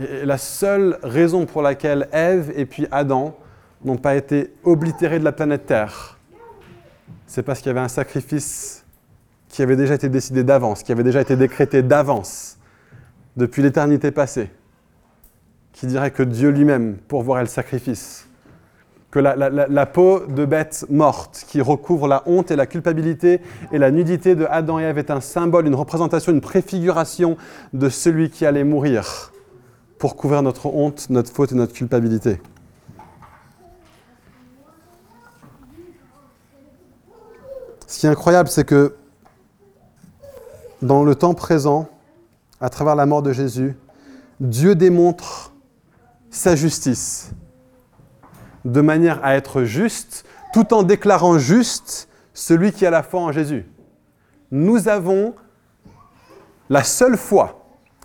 [0.00, 3.36] Et la seule raison pour laquelle Ève et puis Adam
[3.84, 6.18] n'ont pas été oblitérés de la planète Terre,
[7.26, 8.84] c'est parce qu'il y avait un sacrifice
[9.48, 12.58] qui avait déjà été décidé d'avance, qui avait déjà été décrété d'avance,
[13.36, 14.50] depuis l'éternité passée,
[15.72, 18.23] qui dirait que Dieu lui-même pourvoirait le sacrifice,
[19.14, 23.92] que la, peau de bête morte qui recouvre la honte et la culpabilité et la
[23.92, 27.36] nudité de Adam et Ève est un symbole, une représentation, une préfiguration
[27.72, 29.32] de celui qui allait mourir
[29.98, 32.40] pour couvrir notre honte, notre faute et notre culpabilité.
[37.86, 38.96] Ce qui est incroyable, c'est que
[40.82, 41.88] dans le temps présent,
[42.60, 43.76] à travers la mort de Jésus,
[44.40, 45.52] Dieu démontre
[46.30, 47.30] sa justice
[48.64, 53.32] de manière à être juste, tout en déclarant juste celui qui a la foi en
[53.32, 53.66] Jésus.
[54.50, 55.34] Nous avons
[56.70, 57.64] la seule foi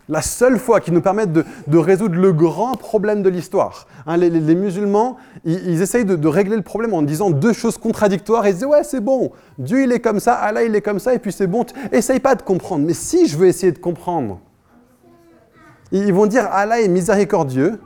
[0.10, 3.88] la seule foi qui nous permette de, résoudre le grand problème de l'histoire.
[4.08, 8.50] Hein, les, musulmans, ils, essayent de, régler le problème en disant deux choses contradictoires et
[8.50, 11.14] ils disent ouais c'est bon, Dieu il est comme ça, Allah il est comme ça
[11.14, 11.64] et puis c'est bon.
[11.92, 12.86] Essaye pas de comprendre.
[12.86, 14.40] Mais si je veux essayer de comprendre,
[15.92, 17.80] ils vont dire Allah est miséricordieux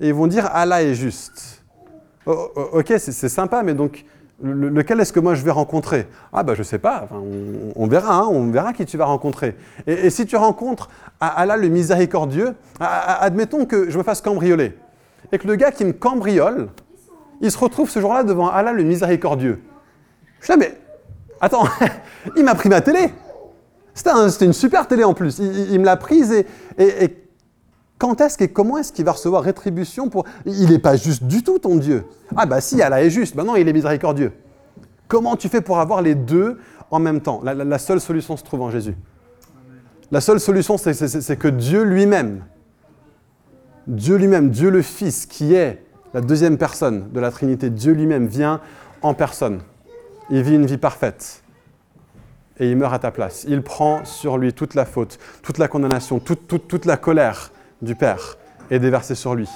[0.00, 1.57] et ils vont dire Allah est juste.
[2.30, 4.04] Oh, oh, ok, c'est sympa, mais donc
[4.42, 6.06] lequel est-ce que moi je vais rencontrer?
[6.30, 7.08] Ah ben je sais pas,
[7.74, 9.56] on, verra, hein, on verra qui tu vas rencontrer.
[9.86, 14.76] Et, si tu rencontres Allah le miséricordieux, admettons que je me fasse cambrioler,
[15.32, 16.68] et que le gars qui me cambriole,
[17.40, 19.62] il se retrouve ce jour-là devant Allah le miséricordieux.
[20.42, 20.78] Je dis, ah, mais
[21.40, 21.64] attends,
[22.36, 23.08] il m'a pris ma télé.
[23.94, 25.38] C'était une super télé en plus.
[25.38, 26.44] Il, me l'a prise
[26.76, 27.16] et
[27.98, 30.24] quand est-ce et comment est-ce qu'il va recevoir rétribution pour...
[30.46, 32.04] Il n'est pas juste du tout, ton Dieu.
[32.36, 34.32] Ah bah si, Allah est juste, maintenant il est miséricordieux.
[35.08, 36.58] Comment tu fais pour avoir les deux
[36.90, 37.42] en même temps?
[37.42, 38.94] La, seule solution se trouve en Jésus.
[40.10, 42.44] La seule solution, c'est que Dieu lui-même,
[43.86, 45.82] Dieu lui-même, Dieu le Fils, qui est
[46.14, 48.60] la deuxième personne de la Trinité, Dieu lui-même vient
[49.02, 49.60] en personne.
[50.30, 51.42] Il vit une vie parfaite
[52.60, 53.44] et il meurt à ta place.
[53.48, 57.50] Il prend sur lui toute la faute, toute la condamnation, toute, toute, toute la colère,
[57.82, 58.36] du Père
[58.70, 59.48] est déversée sur lui.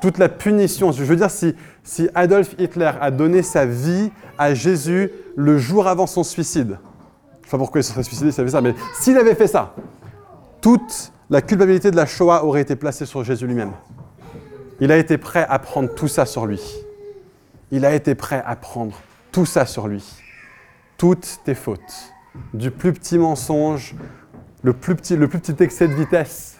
[0.00, 5.10] Toute la punition, je veux dire, si, Adolf Hitler a donné sa vie à Jésus
[5.36, 6.78] le jour avant son suicide,
[7.42, 9.48] je sais pas pourquoi il se serait suicidé s'il avait ça, mais s'il avait fait
[9.48, 9.74] ça,
[10.60, 13.72] toute la culpabilité de la Shoah aurait été placée sur Jésus lui-même.
[14.80, 16.62] Il a été prêt à prendre tout ça sur lui.
[17.70, 18.98] Il a été prêt à prendre
[19.32, 20.04] tout ça sur lui.
[20.96, 22.12] Toutes tes fautes,
[22.54, 23.94] du plus petit mensonge,
[24.62, 26.59] le plus petit, le plus petit excès de vitesse,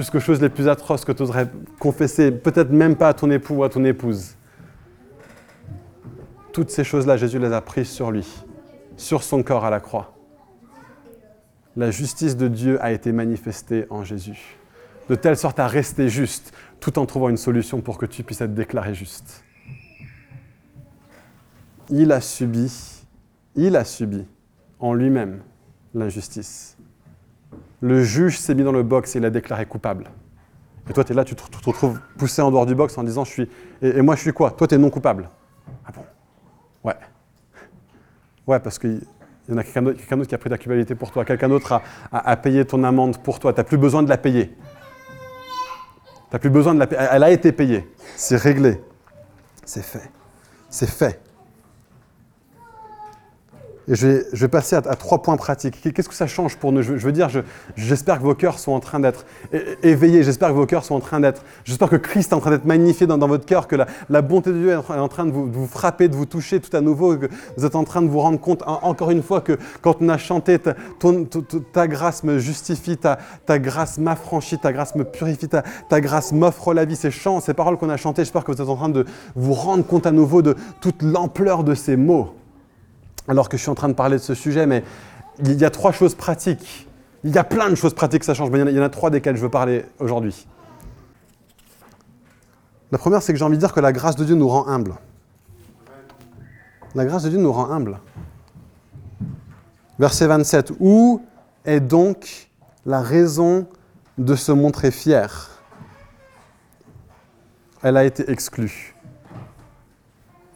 [0.00, 3.56] jusqu'aux choses les plus atroces que tu oserais confesser, peut-être même pas à ton époux
[3.56, 4.34] ou à ton épouse.
[6.52, 8.26] Toutes ces choses-là, Jésus les a prises sur lui,
[8.96, 10.16] sur son corps à la croix.
[11.76, 14.56] La justice de Dieu a été manifestée en Jésus,
[15.08, 18.40] de telle sorte à rester juste, tout en trouvant une solution pour que tu puisses
[18.40, 19.44] être déclaré juste.
[21.90, 22.72] Il a subi,
[23.54, 24.26] il a subi
[24.78, 25.42] en lui-même
[25.92, 26.76] l'injustice.
[27.80, 30.10] Le juge s'est mis dans le box et l'a déclaré coupable.
[30.88, 33.24] Et toi, tu es là, tu te, retrouves poussé en dehors du box en disant
[33.24, 33.50] je suis.
[33.80, 34.50] Et, moi, je suis quoi?
[34.50, 35.28] Toi, tu es non coupable.
[35.86, 36.02] Ah bon?
[36.84, 36.96] Ouais.
[38.46, 39.00] Ouais, parce qu'il
[39.48, 41.24] y en a quelqu'un d'autre, qui a pris ta culpabilité pour toi.
[41.24, 43.52] Quelqu'un d'autre a, a- a payé ton amende pour toi.
[43.52, 44.54] Tu n'as plus besoin de la payer.
[46.30, 47.02] Tu plus besoin de la payer.
[47.10, 47.88] Elle a été payée.
[48.16, 48.80] C'est réglé.
[49.64, 50.10] C'est fait.
[50.68, 51.20] C'est fait.
[53.90, 55.80] Et je vais, passer à, trois points pratiques.
[55.92, 56.80] Qu'est-ce que ça change pour nous?
[56.80, 57.40] Je, veux- dire, je-
[57.74, 59.26] j'espère que vos cœurs sont en train d'être
[59.82, 62.50] éveillés, j'espère que vos cœurs sont en train d'être, j'espère que Christ est en train
[62.50, 63.74] d'être magnifié dans, votre cœur, que
[64.08, 66.80] la, bonté de Dieu est en train, de, vous, frapper, de vous toucher tout à
[66.80, 67.26] nouveau, que
[67.56, 70.08] vous êtes en train de vous rendre compte, en- encore une fois, que quand on
[70.08, 75.64] a chanté ta, grâce me justifie, ta, ta grâce m'affranchit, ta grâce me purifie, ta,
[75.88, 78.62] ta grâce m'offre la vie, ces chants, ces paroles qu'on a chantées, j'espère que vous
[78.62, 82.34] êtes en train de vous rendre compte à nouveau de toute l'ampleur de ces mots
[83.30, 84.82] alors que je suis en train de parler de ce sujet, mais
[85.38, 86.88] il y a trois choses pratiques.
[87.22, 89.08] Il y a plein de choses pratiques, ça change, mais il y en a, trois
[89.08, 90.48] desquelles je veux parler aujourd'hui.
[92.90, 94.66] La première, c'est que j'ai envie de dire que la grâce de Dieu nous rend
[94.66, 94.96] humbles.
[96.96, 98.00] La grâce de Dieu nous rend humbles.
[100.00, 100.72] Verset 27.
[100.80, 101.22] Où
[101.64, 102.50] est donc
[102.84, 103.68] la raison
[104.18, 105.50] de se montrer fier
[107.80, 108.89] Elle a été exclue.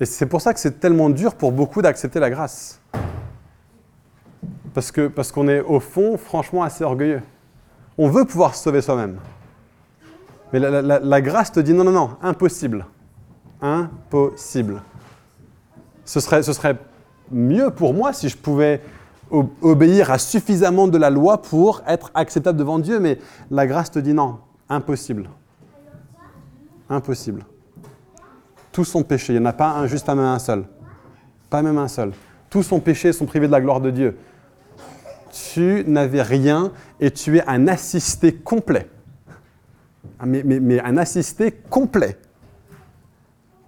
[0.01, 2.81] Et c'est pour ça que c'est tellement dur pour beaucoup d'accepter la grâce.
[4.75, 7.23] Parce que parce qu'on est au fond, franchement, assez orgueilleux.
[7.97, 9.19] On veut pouvoir se sauver soi-même.
[10.53, 12.87] Mais la, la- grâce te dit non, non, non, impossible.
[13.63, 14.83] Impossible.
[16.05, 16.77] Ce serait, ce serait
[17.31, 18.83] mieux pour moi si je pouvais
[19.63, 23.19] obéir à suffisamment de la loi pour être acceptable devant Dieu, mais
[23.51, 25.29] la grâce te dit non, impossible.
[26.91, 27.45] Impossible.
[28.75, 29.33] Tous sont péchés.
[29.33, 30.65] Il n'y en a pas un juste, pas même un seul.
[31.49, 32.11] Pas même un seul.
[32.51, 34.17] Tous sont péchés, sont privés de la gloire de Dieu.
[35.33, 38.89] Tu n'avais rien et tu es un assisté complet.
[40.19, 42.19] Ah, Mais, mais- un assisté complet.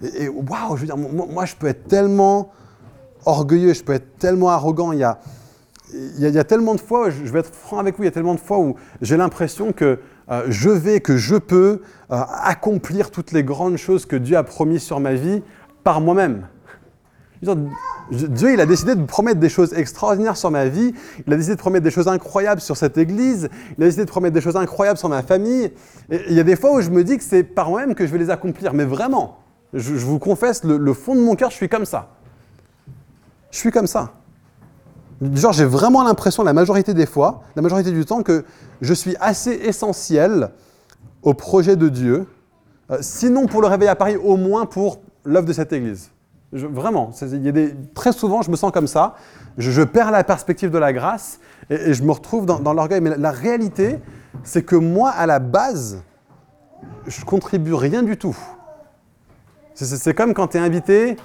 [0.03, 2.51] Et, et waouh, je veux dire, moi, je peux être tellement
[3.25, 4.91] orgueilleux, je peux être tellement arrogant.
[4.91, 5.21] Il y a,
[5.95, 8.03] il y a, il y a tellement de fois, je vais être franc avec vous,
[8.03, 11.37] il y a tellement de fois où j'ai l'impression que euh, je vais, que je
[11.37, 15.43] peux euh, accomplir toutes les grandes choses que Dieu a promis sur ma vie
[15.85, 16.47] par moi-même.
[18.11, 20.95] Dieu, il a décidé de promettre des choses extraordinaires sur ma vie.
[21.27, 23.49] Il a décidé de promettre des choses incroyables sur cette église.
[23.77, 25.73] Il a décidé de promettre des choses incroyables sur ma famille.
[26.11, 28.13] Il y a des fois où je me dis que c'est par moi-même que je
[28.13, 28.75] vais les accomplir.
[28.75, 29.39] Mais vraiment,
[29.75, 32.11] je, je vous confesse, le, le fond de mon cœur, je suis comme ça.
[33.51, 34.15] Je suis comme ça.
[35.21, 38.45] Genre, j'ai vraiment l'impression, la majorité des fois, la majorité du temps, que
[38.81, 40.51] je suis assez essentiel
[41.23, 42.27] au projet de Dieu,
[42.91, 46.11] euh, sinon pour le réveil à Paris, au moins pour l'œuvre de cette Église.
[46.53, 49.17] Vraiment, y très souvent, je me sens comme ça.
[49.59, 53.01] Je, perds la perspective de la grâce et, je me retrouve dans, l'orgueil.
[53.01, 53.99] Mais la, réalité,
[54.45, 56.03] c'est que moi, à la base,
[57.07, 58.37] je contribue rien du tout.
[59.75, 61.17] C'est comme quand tu es invité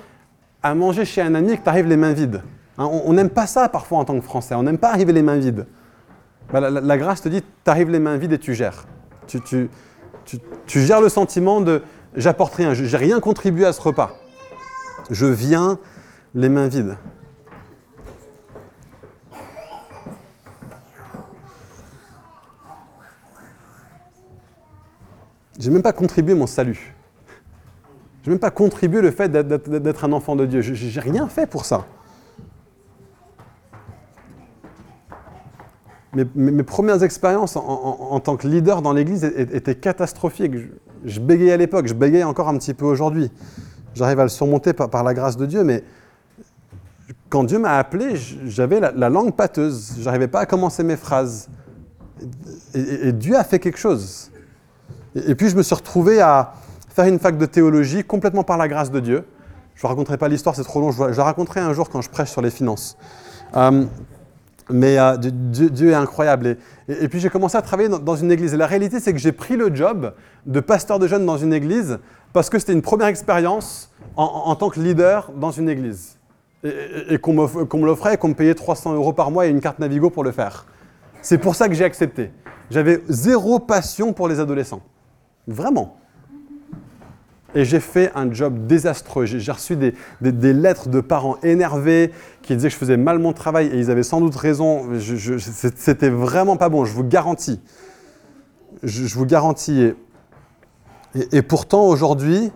[0.63, 2.41] à manger chez un ami et que tu arrives les mains vides.
[2.81, 4.55] Hein, on n'aime pas ça parfois en tant que Français.
[4.55, 5.67] On n'aime pas arriver les mains vides.
[6.51, 8.85] Bah, la, grâce te dit, tu arrives les mains vides et tu gères.
[9.27, 9.69] Tu,
[10.67, 11.83] gères le sentiment de
[12.15, 14.11] j'apporte rien, je n'ai rien contribué à ce repas.
[15.09, 15.79] Je viens
[16.35, 16.97] les mains vides.
[25.59, 26.95] J'ai même pas contribué mon salut.
[28.23, 30.61] J'ai même pas contribué le fait d'être- un enfant de Dieu.
[30.61, 31.85] J'ai rien fait pour ça.
[36.13, 40.53] Mes, premières expériences en, tant que leader dans l'Église étaient catastrophiques.
[41.05, 43.31] Je, bégayais à l'époque, je bégaye encore un petit peu aujourd'hui.
[43.93, 45.83] J'arrive à le surmonter par, la grâce de Dieu, mais
[47.29, 49.93] quand Dieu m'a appelé, j'avais la, la langue pâteuse.
[49.99, 51.49] J'arrivais pas à commencer mes phrases.
[52.73, 54.31] Et, Dieu a fait quelque chose.
[55.15, 56.53] Et, puis je me suis retrouvé à
[56.89, 59.23] faire une fac de théologie complètement par la grâce de Dieu.
[59.75, 60.91] Je ne raconterai pas l'histoire, c'est trop long.
[60.91, 62.97] Je, je la raconterai un jour quand je prêche sur les finances.
[63.55, 63.85] Euh,
[64.69, 66.57] mais euh, Dieu, est incroyable.
[66.87, 68.53] Et, puis j'ai commencé à travailler dans, une église.
[68.53, 70.13] Et la réalité, c'est que j'ai pris le job
[70.45, 71.99] de pasteur de jeunes dans une église
[72.33, 76.17] parce que c'était une première expérience en, tant que leader dans une église.
[76.63, 79.61] Et, qu'on me, me l'offrait et qu'on me payait 300 euros par mois et une
[79.61, 80.65] carte Navigo pour le faire.
[81.21, 82.31] C'est pour ça que j'ai accepté.
[82.69, 84.81] J'avais zéro passion pour les adolescents.
[85.47, 85.97] Vraiment.
[87.53, 89.25] Et j'ai fait un job désastreux.
[89.25, 92.11] J'ai reçu des, des- lettres de parents énervés
[92.41, 94.87] qui disaient que je faisais mal mon travail et ils avaient sans doute raison.
[95.75, 97.59] C'était vraiment pas bon, je vous garantis.
[98.83, 99.91] Je, vous garantis.
[101.31, 102.51] Et pourtant, aujourd'hui,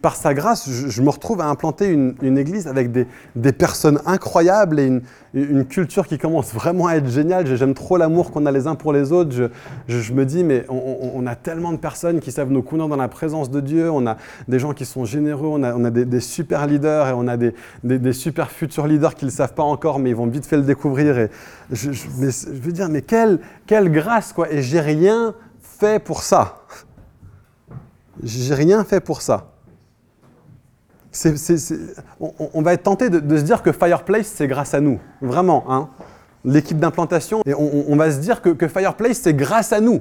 [0.00, 5.00] par sa grâce, je, me retrouve à implanter une, église avec des, personnes incroyables et
[5.34, 7.46] une, culture qui commence vraiment à être géniale.
[7.56, 9.50] J'aime trop l'amour qu'on a les uns pour les autres.
[9.88, 13.08] Je, me dis, mais on, a tellement de personnes qui savent nous conduire dans la
[13.08, 13.90] présence de Dieu.
[13.90, 14.16] On a
[14.48, 18.50] des gens qui sont généreux, on a, des, super leaders et on a des, super
[18.50, 21.18] futurs leaders qui ne le savent pas encore, mais ils vont vite fait le découvrir.
[21.18, 21.30] Et
[21.70, 24.52] je, veux dire, mais quelle, quelle grâce, quoi.
[24.52, 26.62] Et j'ai rien fait pour ça.
[28.22, 29.51] J'ai rien fait pour ça
[32.20, 34.98] on, va être tenté de, se dire que Fireplace, c'est grâce à nous.
[35.20, 35.88] Vraiment, hein.
[36.44, 37.42] l'équipe d'implantation.
[37.44, 40.00] Et on, va se dire que, Fireplace, c'est grâce à nous.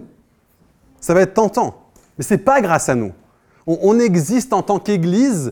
[0.99, 1.75] Ça va être tentant.
[2.17, 3.11] Mais ce n'est pas grâce à nous.
[3.67, 5.51] On, existe en tant qu'Église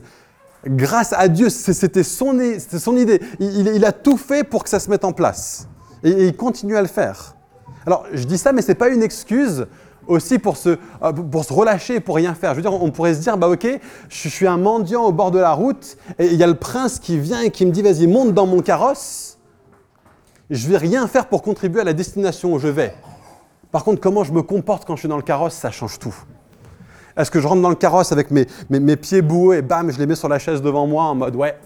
[0.66, 1.50] grâce à Dieu.
[1.50, 3.20] C'était son, son, idée.
[3.38, 5.68] Il, a tout fait pour que ça se mette en place.
[6.02, 7.36] Et, il continue à le faire.
[7.86, 9.66] Alors, je dis ça, mais ce n'est pas une excuse
[10.06, 12.50] aussi pour se, euh, pour se relâcher pour rien faire.
[12.50, 13.66] Je veux dire, on pourrait se dire, bah ok,
[14.08, 16.98] je suis un mendiant au bord de la route et il y a le prince
[16.98, 19.38] qui vient et qui me dit, vas-y, monte dans mon carrosse.
[20.50, 22.94] Je vais rien faire pour contribuer à la destination où je vais.
[23.70, 26.14] Par contre, comment je me comporte quand je suis dans le carrosse, ça change tout.
[27.16, 29.98] Est-ce que je rentre dans le carrosse avec mes, mes pieds boueux et bam, je
[29.98, 31.56] les mets sur la chaise devant moi en mode, ouais,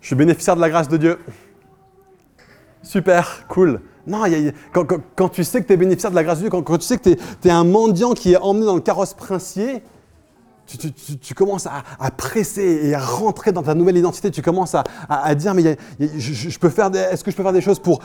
[0.00, 1.18] je suis bénéficiaire de la grâce de Dieu.
[2.82, 3.80] Super, cool.
[4.06, 4.24] Non,
[4.72, 6.98] quand, tu sais que tu es bénéficiaire de la grâce de Dieu, quand, tu sais
[6.98, 9.82] que tu es, un mendiant qui est emmené dans le carrosse princier,
[10.66, 14.30] tu, commences à, presser et à rentrer dans ta nouvelle identité.
[14.30, 14.74] Tu commences
[15.08, 18.00] à, dire, mais est-ce que je peux faire des choses pour,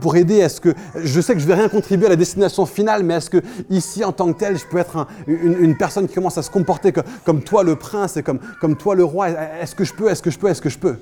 [0.00, 0.36] pour, aider?
[0.36, 3.14] Est-ce que je sais que je ne vais rien contribuer à la destination finale, mais
[3.14, 6.42] est-ce que ici, en tant que tel, je peux être une, personne qui commence à
[6.42, 6.92] se comporter
[7.24, 9.30] comme, toi, le prince, et comme toi, le roi?
[9.30, 10.08] Est-ce que je peux?
[10.08, 10.48] Est-ce que je peux?
[10.48, 10.96] Est-ce que je peux?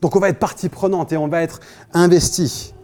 [0.00, 1.60] Donc on va être partie prenante et on va être
[1.92, 2.74] investi.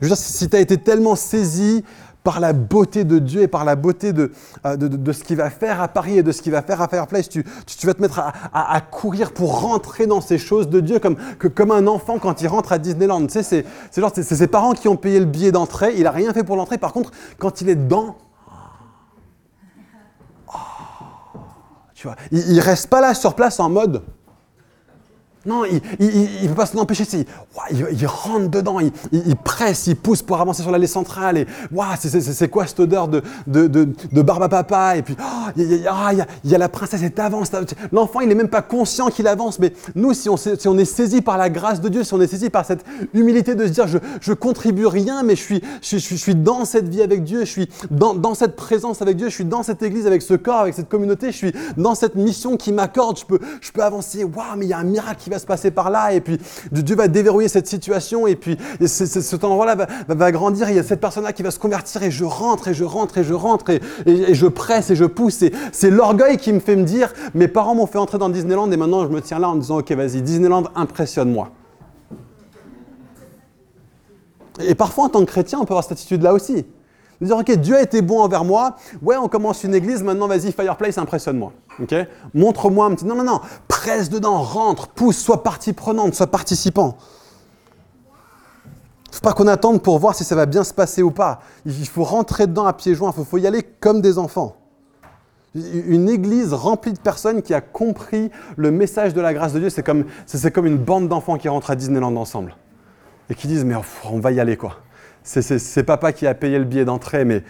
[0.00, 1.84] Je veux dire, si tu as été tellement saisi
[2.22, 4.32] par la beauté de Dieu et par la beauté de,
[4.66, 6.88] euh, de, ce qu'il va faire à Paris et de ce qu'il va faire à
[6.88, 8.20] Fireplace, tu, tu, vas te mettre
[8.52, 11.16] à, courir pour rentrer dans ces choses de Dieu comme,
[11.54, 13.26] comme un enfant quand il rentre à Disneyland.
[13.26, 16.44] Tu sais, c'est, ses parents qui ont payé le billet d'entrée, il n'a rien fait
[16.44, 16.78] pour l'entrée.
[16.78, 18.18] Par contre, quand il est dedans,
[20.48, 20.58] oh,
[21.94, 24.02] tu vois, il ne reste pas là sur place en mode
[25.46, 25.80] non, il
[26.42, 27.04] ne peut pas s'en empêcher.
[27.70, 28.92] Il, il, rentre dedans, il,
[29.36, 31.38] presse, il pousse pour avancer sur l'allée centrale.
[31.38, 31.46] Et
[31.96, 35.16] c'est quoi cette odeur de, de, de, barbe à papa Et puis,
[35.56, 37.50] il, y a, la princesse, elle avance.
[37.90, 39.58] L'enfant, il n'est même pas conscient qu'il avance.
[39.58, 42.20] Mais nous, si on, si on, est saisi par la grâce de Dieu, si on
[42.20, 45.62] est saisi par cette humilité de se dire, je, je contribue rien, mais je suis,
[45.80, 49.30] je, suis dans cette vie avec Dieu, je suis dans, dans, cette présence avec Dieu,
[49.30, 52.14] je suis dans cette église avec ce corps, avec cette communauté, je suis dans cette
[52.14, 54.22] mission qui m'accorde, je peux, je peux avancer.
[54.24, 56.38] Waouh, mais il y a un miracle va se passer par là, et puis
[56.72, 61.00] Dieu va déverrouiller cette situation, et puis cet endroit-là va, grandir, il y a cette
[61.00, 63.80] personne-là qui va se convertir, et je rentre, et je rentre, et je rentre, et,
[64.06, 65.42] et, je presse, et je pousse.
[65.42, 68.70] Et c'est l'orgueil qui me fait me dire, mes parents m'ont fait entrer dans Disneyland,
[68.70, 71.50] et maintenant je me tiens là en disant, ok, vas-y, Disneyland, impressionne-moi.
[74.62, 76.66] Et parfois, en tant que chrétien, on peut avoir cette attitude-là aussi.
[77.20, 78.76] De dire, ok, Dieu a été bon envers moi.
[79.02, 81.52] Ouais, on commence une église, maintenant vas-y, Fireplace, impressionne-moi.
[81.82, 81.94] Ok?
[82.32, 83.04] Montre-moi un petit.
[83.04, 83.40] Non, non, non.
[83.68, 86.96] Presse dedans, rentre, pousse, sois partie prenante, sois participant.
[89.06, 91.10] Il ne faut pas qu'on attende pour voir si ça va bien se passer ou
[91.10, 91.40] pas.
[91.66, 93.12] Il faut rentrer dedans à pieds joints.
[93.16, 94.56] Il faut, y aller comme des enfants.
[95.54, 99.68] Une église remplie de personnes qui a compris le message de la grâce de Dieu,
[99.68, 102.54] c'est comme, c'est comme une bande d'enfants qui rentrent à Disneyland ensemble
[103.28, 104.76] et qui disent mais on va y aller quoi.
[105.22, 107.42] C'est papa qui a payé le billet d'entrée, mais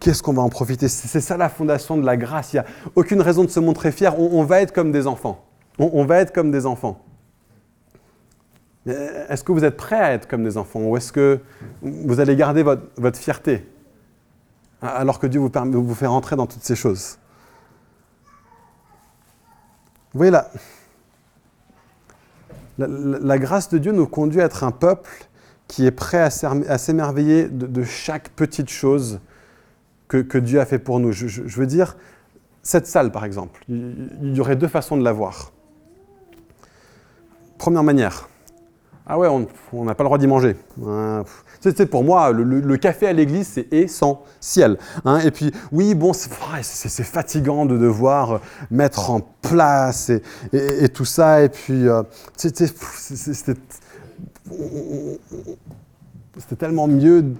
[0.00, 0.88] qu'est-ce qu'on va en profiter?
[0.88, 2.52] C'est ça la fondation de la grâce.
[2.52, 4.18] Il n'y a aucune raison de se montrer fier.
[4.18, 5.44] On, va être comme des enfants.
[5.78, 7.02] On, va être comme des enfants.
[8.86, 10.80] Est-ce que vous êtes prêts à être comme des enfants?
[10.80, 11.40] Ou est-ce que
[11.82, 13.66] vous allez garder votre, fierté?
[14.82, 15.50] Alors que Dieu vous,
[15.82, 17.18] vous fait rentrer dans toutes ces choses
[20.12, 20.50] Vous voyez là,
[22.76, 25.28] la grâce de Dieu nous conduit à être un peuple
[25.74, 29.18] qui est prêt à s'émerveiller de, chaque petite chose
[30.06, 31.10] que, Dieu a fait pour nous.
[31.10, 31.96] Je, veux dire,
[32.62, 35.50] cette salle, par exemple, il y aurait deux façons de la voir.
[37.58, 38.28] Première manière,
[39.04, 40.54] ah ouais, on n'a pas le droit d'y manger.
[40.86, 41.24] Hein,
[41.90, 44.78] pour moi, le, café à l'église, c'est essentiel.
[45.04, 45.18] Hein.
[45.24, 50.12] Et puis, oui, bon, c'est fatigant de devoir mettre en place
[50.52, 51.42] et, tout ça.
[51.42, 52.04] Et puis, euh,
[54.44, 55.20] c'était
[56.38, 57.34] c'était tellement mieux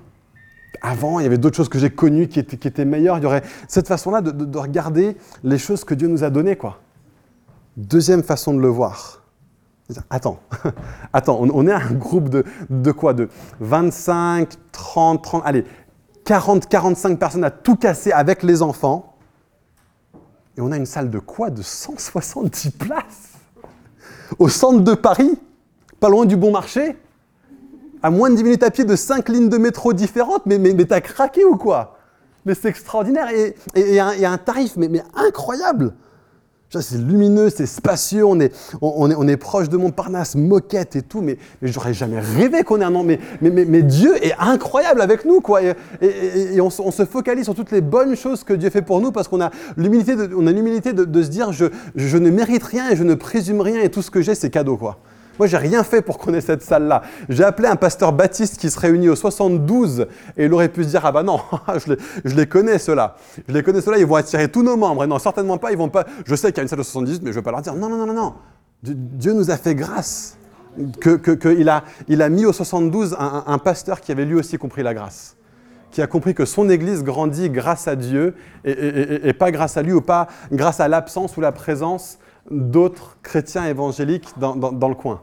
[0.81, 3.19] avant, il y avait d'autres choses que j'ai connues qui étaient, qui étaient, meilleures.
[3.19, 6.57] Il y aurait cette façon-là de, regarder les choses que Dieu nous a données.
[6.57, 6.81] Quoi.
[7.77, 9.23] Deuxième façon de le voir.
[10.11, 10.41] Attends,
[11.13, 13.15] attends, on, est un groupe de, de quoi?
[13.15, 13.29] De
[13.61, 15.65] 25, 30, 30, allez,
[16.25, 19.17] 40, 45 personnes à tout casser avec les enfants.
[20.57, 21.51] Et on a une salle de quoi?
[21.51, 23.33] De 170 places?
[24.39, 25.39] Au centre de Paris?
[26.05, 26.97] Pas loin du bon marché
[28.03, 30.75] À moins de 10 minutes à pied de 5 lignes de métro différentes Mais, mais,
[30.75, 31.97] mais t'as craqué ou quoi?
[32.45, 33.31] Mais c'est extraordinaire.
[33.31, 35.95] Et il y, a un tarif mais, mais incroyable
[36.69, 38.53] c'est lumineux, c'est spacieux, on est,
[38.83, 42.65] on, est, on est proche de Montparnasse, moquette et tout, mais, mais j'aurais jamais rêvé
[42.65, 43.05] qu'on ait un nom.
[43.05, 45.63] Mais, mais, mais, Dieu est incroyable avec nous, quoi.
[45.63, 49.13] Et, et, on, se focalise sur toutes les bonnes choses que Dieu fait pour nous
[49.13, 52.31] parce qu'on a l'humilité de, on a l'humilité de, de, se dire je, je ne
[52.31, 54.99] mérite rien et je ne présume rien et tout ce que j'ai, c'est cadeau, quoi.
[55.39, 57.03] Moi, j'ai rien fait pour qu'on ait cette salle-là.
[57.29, 60.07] J'ai appelé un pasteur baptiste qui se réunit au 72
[60.37, 61.41] et il aurait pu se dire Ah bah non,
[61.77, 63.17] je les, connais ceux-là.
[63.49, 65.05] Je les connais ceux-là, ils vont attirer tous nos membres.
[65.05, 66.05] Et non, certainement pas, ils vont pas.
[66.25, 67.63] Je sais qu'il y a une salle de 78, mais je ne vais pas leur
[67.63, 68.35] dire Non, non, non, non, non.
[68.83, 70.37] Dieu nous a fait grâce.
[71.01, 74.83] Qu'il que, a, il a mis au 72 un, pasteur qui avait lui aussi compris
[74.83, 75.37] la grâce
[75.93, 79.93] qui a compris que son Église grandit grâce à Dieu et, pas grâce à lui
[79.93, 82.19] ou pas grâce à l'absence ou la présence
[82.51, 84.55] d'autres chrétiens évangéliques dans,
[84.89, 85.21] le coin.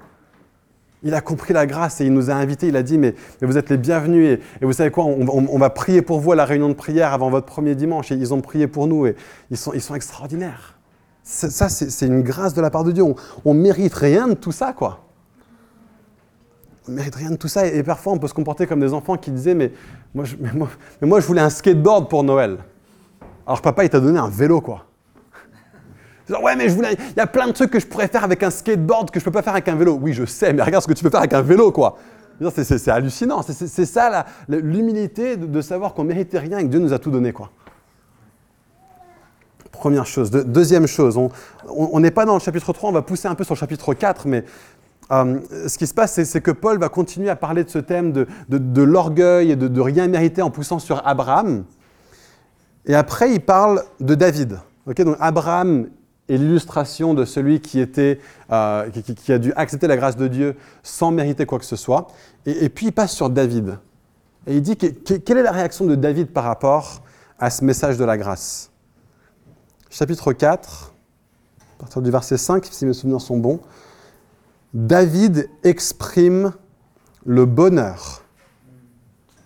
[1.03, 2.67] Il a compris la grâce et il nous a invités.
[2.67, 4.39] Il a dit Mais, vous êtes les bienvenus.
[4.61, 7.29] Et, vous savez quoi on, va prier pour vous à la réunion de prière avant
[7.29, 8.11] votre premier dimanche.
[8.11, 9.15] Et ils ont prié pour nous et
[9.49, 10.77] ils sont, ils sont extraordinaires.
[11.23, 13.03] Ça, c'est une grâce de la part de Dieu.
[13.45, 15.05] On ne mérite rien de tout ça, quoi.
[16.89, 17.67] On mérite rien de tout ça.
[17.67, 19.71] Et, parfois, on peut se comporter comme des enfants qui disaient mais
[20.13, 22.57] moi, je, mais moi je voulais un skateboard pour Noël.
[23.45, 24.85] Alors, papa, il t'a donné un vélo, quoi
[26.39, 28.43] ouais, mais je voulais, il y a plein de trucs que je pourrais faire avec
[28.43, 29.97] un skateboard que je peux pas faire avec un vélo.
[30.01, 31.97] Oui, je sais, mais regarde ce que tu peux faire avec un vélo, quoi.
[32.49, 33.41] C'est hallucinant.
[33.43, 37.33] C'est ça l'humilité de, savoir qu'on méritait rien et que Dieu nous a tout donné,
[37.33, 37.51] quoi.
[39.71, 40.29] Première chose.
[40.29, 41.17] deuxième chose,
[41.67, 43.95] on n'est pas dans le chapitre 3, on va pousser un peu sur le chapitre
[43.95, 44.43] 4, mais
[45.11, 48.11] euh, ce qui se passe, c'est que Paul va continuer à parler de ce thème
[48.11, 51.65] de, de l'orgueil et de, rien mériter en poussant sur Abraham.
[52.85, 54.59] Et après, il parle de David.
[54.87, 55.89] Okay, donc Abraham
[56.29, 61.45] et l'illustration de celui euh, qui, a dû accepter la grâce de Dieu sans mériter
[61.45, 62.07] quoi que ce soit.
[62.45, 63.79] Et, puis il passe sur David.
[64.47, 67.03] Et il dit quelle est la réaction de David par rapport
[67.37, 68.71] à ce message de la grâce?
[69.89, 70.93] Chapitre 4,
[71.59, 73.59] à partir du verset 5, si mes souvenirs sont bons,
[74.73, 76.53] David exprime
[77.25, 78.23] le bonheur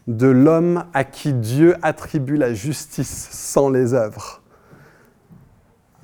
[0.07, 4.43] de l'homme à qui Dieu attribue la justice sans les œuvres.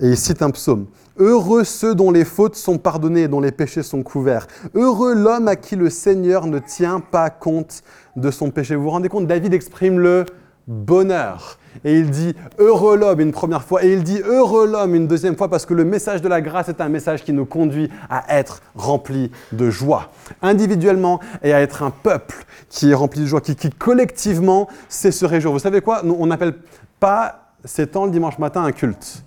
[0.02, 0.88] Et il cite un psaume.
[1.18, 4.48] Heureux ceux dont les fautes sont pardonnées et dont les péchés sont couverts.
[4.74, 7.84] Heureux l'homme à qui le Seigneur ne tient pas compte
[8.16, 8.76] de son péché.
[8.76, 10.26] Vous vous rendez compte, David exprime le
[10.68, 11.60] bonheur.
[11.86, 15.38] Et il dit heureux l'homme une première fois, et il dit heureux l'homme une deuxième
[15.38, 18.38] fois, parce que le message de la grâce est un message qui nous conduit à
[18.38, 23.42] être rempli de joie, individuellement, et à être un peuple qui est rempli de joie,
[23.42, 25.54] qui, qui collectivement sait se réjouir.
[25.54, 26.04] Vous savez quoi?
[26.04, 26.56] On n'appelle
[27.00, 29.24] pas ces temps le dimanche matin un culte.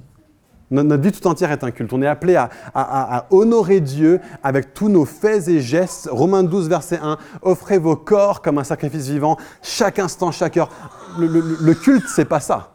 [0.71, 1.93] Notre vie tout entière est un culte.
[1.93, 6.09] On est appelé à, honorer Dieu avec tous nos faits et gestes.
[6.11, 10.71] Romains 12, verset 1, offrez vos corps comme un sacrifice vivant, chaque instant, chaque heure.
[11.19, 12.75] Le, le, culte, c'est pas ça.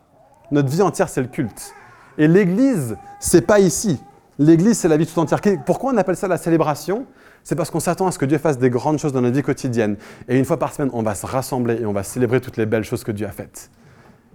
[0.52, 1.74] Notre vie entière, c'est le culte.
[2.18, 4.00] Et l'Église, c'est pas ici.
[4.38, 5.42] L'Église, c'est la vie tout entière.
[5.66, 7.06] Pourquoi on appelle ça la célébration?
[7.44, 9.44] C'est parce qu'on s'attend à ce que Dieu fasse des grandes choses dans notre vie
[9.44, 9.98] quotidienne.
[10.30, 12.66] Et une fois par semaine, on va se rassembler et on va célébrer toutes les
[12.66, 13.70] belles choses que Dieu a faites.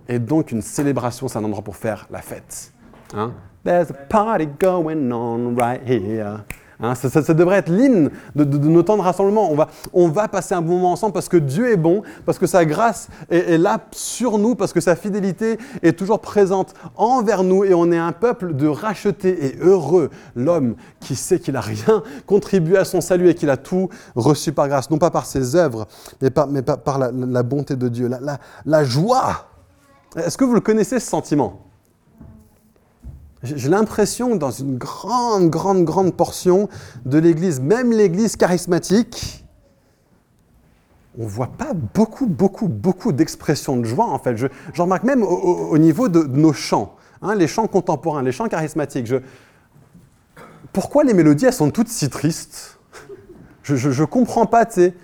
[0.09, 2.74] Et donc, une célébration, c'est un endroit pour faire la fête.
[3.13, 3.33] Hein?
[3.65, 6.45] There's a party going on right here.
[6.81, 9.51] Hein, ça, devrait être l'hymne de, nos temps de rassemblement.
[9.51, 12.39] On va, on va passer un bon moment ensemble parce que Dieu est bon, parce
[12.39, 17.45] que sa grâce est, là sur nous, parce que sa fidélité est toujours présente envers
[17.45, 20.11] nous et on est un peuple de rachetés et heureux.
[20.35, 24.53] L'homme qui sait qu'il n'a rien contribué à son salut et qu'il a tout reçu
[24.53, 25.87] par grâce, non pas par ses œuvres,
[26.21, 28.11] mais par, la, bonté de Dieu,
[28.67, 29.47] la joie.
[30.17, 31.74] Est-ce que vous le connaissez ce sentiment?
[33.45, 36.69] J'ai l'impression que dans une grande, grande, grande portion
[37.05, 39.45] de l'Église, même l'Église charismatique,
[41.19, 44.37] on ne voit pas beaucoup, beaucoup, beaucoup d'expressions de joie, en fait.
[44.37, 44.47] Je,
[44.79, 49.13] remarque même au, niveau de, nos chants, hein, les chants contemporains, les chants charismatiques.
[50.73, 52.79] Pourquoi les mélodies, elles sont toutes si tristes?
[53.63, 54.95] Je ne comprends pas, tu sais.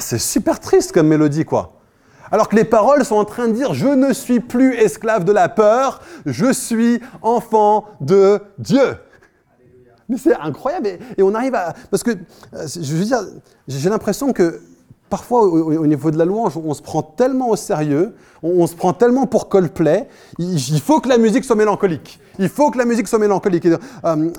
[0.00, 1.72] C'est super triste comme mélodie, quoi.
[2.30, 5.32] Alors que les paroles sont en train de dire Je ne suis plus esclave de
[5.32, 8.96] la peur, je suis enfant de Dieu.
[10.10, 10.98] Mais c'est incroyable.
[11.16, 11.72] Et, on arrive à.
[11.90, 13.20] Parce que, euh, je veux dire,
[13.66, 14.60] j'ai l'impression que
[15.08, 18.92] parfois, au, niveau de la louange, on se prend tellement au sérieux, on, se prend
[18.92, 20.08] tellement pour Coldplay,
[20.38, 22.20] il, il, faut que la musique soit mélancolique.
[22.38, 23.66] Il faut que la musique soit mélancolique.
[23.66, 24.30] Euh,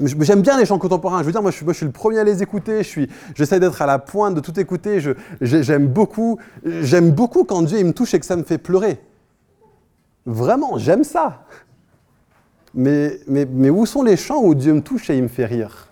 [0.00, 1.20] J'aime bien les chants contemporains.
[1.20, 2.78] Je veux dire, moi, je suis, le premier à les écouter.
[2.78, 5.00] Je suis, j'essaie d'être à la pointe de tout écouter.
[5.40, 9.00] J'aime beaucoup, j'aime beaucoup quand Dieu il me touche et que ça me fait pleurer.
[10.26, 11.44] Vraiment, j'aime ça.
[12.74, 15.44] Mais, mais, mais où sont les chants où Dieu me touche et il me fait
[15.44, 15.91] rire?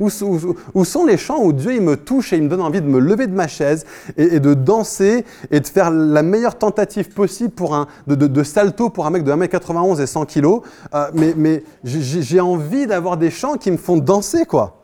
[0.00, 2.86] Où, sont les chants où Dieu il me touche et il me donne envie de
[2.86, 3.84] me lever de ma chaise
[4.16, 9.06] et, de danser et de faire la meilleure tentative possible pour un, de, salto pour
[9.06, 10.60] un mec de 1m91 et 100 kg
[10.94, 14.78] euh, Mais, mais j'ai envie d'avoir des chants qui me font danser, quoi.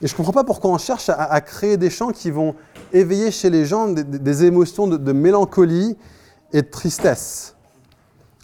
[0.00, 2.54] Et je ne comprends pas pourquoi on cherche à, créer des chants qui vont
[2.92, 5.96] éveiller chez les gens des, émotions de, mélancolie
[6.52, 7.56] et de tristesse.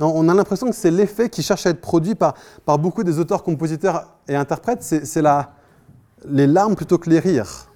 [0.01, 2.35] On a l'impression que c'est l'effet qui cherche à être produit par,
[2.79, 5.23] beaucoup des auteurs, compositeurs et interprètes, c'est
[6.27, 7.69] les larmes plutôt que les rires.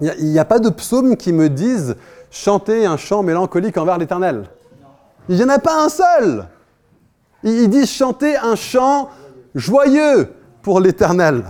[0.00, 1.94] Il n'y a, pas de psaume qui me dise
[2.30, 4.44] chanter un chant mélancolique envers l'Éternel.
[5.28, 6.48] Il n'y en a pas un seul.
[7.44, 9.10] Ils disent chanter un chant
[9.54, 11.44] joyeux pour l'Éternel.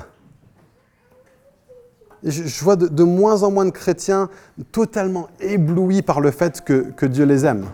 [2.22, 4.28] Je, vois de, moins en moins de chrétiens
[4.72, 7.66] totalement éblouis par le fait que Dieu les aime.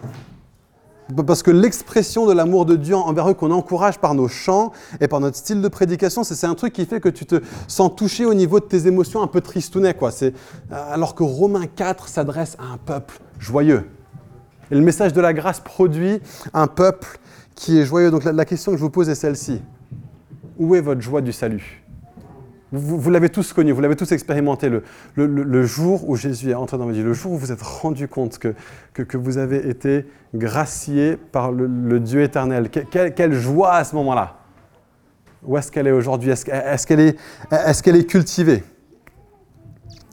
[1.27, 5.07] Parce que l'expression de l'amour de Dieu envers eux qu'on encourage par nos chants et
[5.07, 7.37] par notre style de prédication, c'est un truc qui fait que tu te
[7.69, 9.95] sens touché au niveau de tes émotions un peu tristounet.
[9.95, 10.11] Quoi.
[10.71, 13.89] Alors que Romains 4 s'adresse à un peuple joyeux.
[14.71, 16.21] Et le message de la grâce produit
[16.53, 17.21] un peuple
[17.55, 18.11] qui est joyeux.
[18.11, 19.63] Donc la question que je vous pose est celle-ci.
[20.59, 21.86] Où est votre joie du salut?
[22.73, 24.71] Vous, l'avez tous connu, vous l'avez tous expérimenté,
[25.15, 27.63] le, jour où Jésus est entré dans votre vie, le jour où vous vous êtes
[27.63, 28.55] rendu compte que,
[28.93, 32.69] que, vous avez été gracié par le, Dieu éternel.
[32.71, 34.39] quelle joie à ce moment-là.
[35.45, 36.31] Où est-ce qu'elle est aujourd'hui?
[36.31, 38.65] Est-ce qu'elle est, cultivée?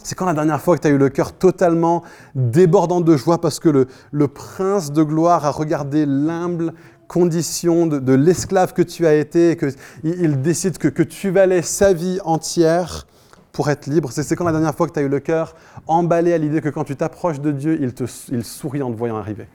[0.04, 2.04] C'est quand la dernière fois que tu as eu le cœur totalement
[2.36, 6.74] débordant de joie parce que le, le prince de gloire a regardé l'humble
[7.08, 9.74] condition de, l'esclave que tu as été et qu'il
[10.04, 13.08] il décide que, que tu valais sa vie entière
[13.52, 14.12] pour être libre.
[14.12, 15.56] C'est quand la dernière fois que tu as eu le cœur
[15.88, 18.98] emballé à l'idée que quand tu t'approches de Dieu, il, te, il sourit en te
[18.98, 19.48] voyant arriver.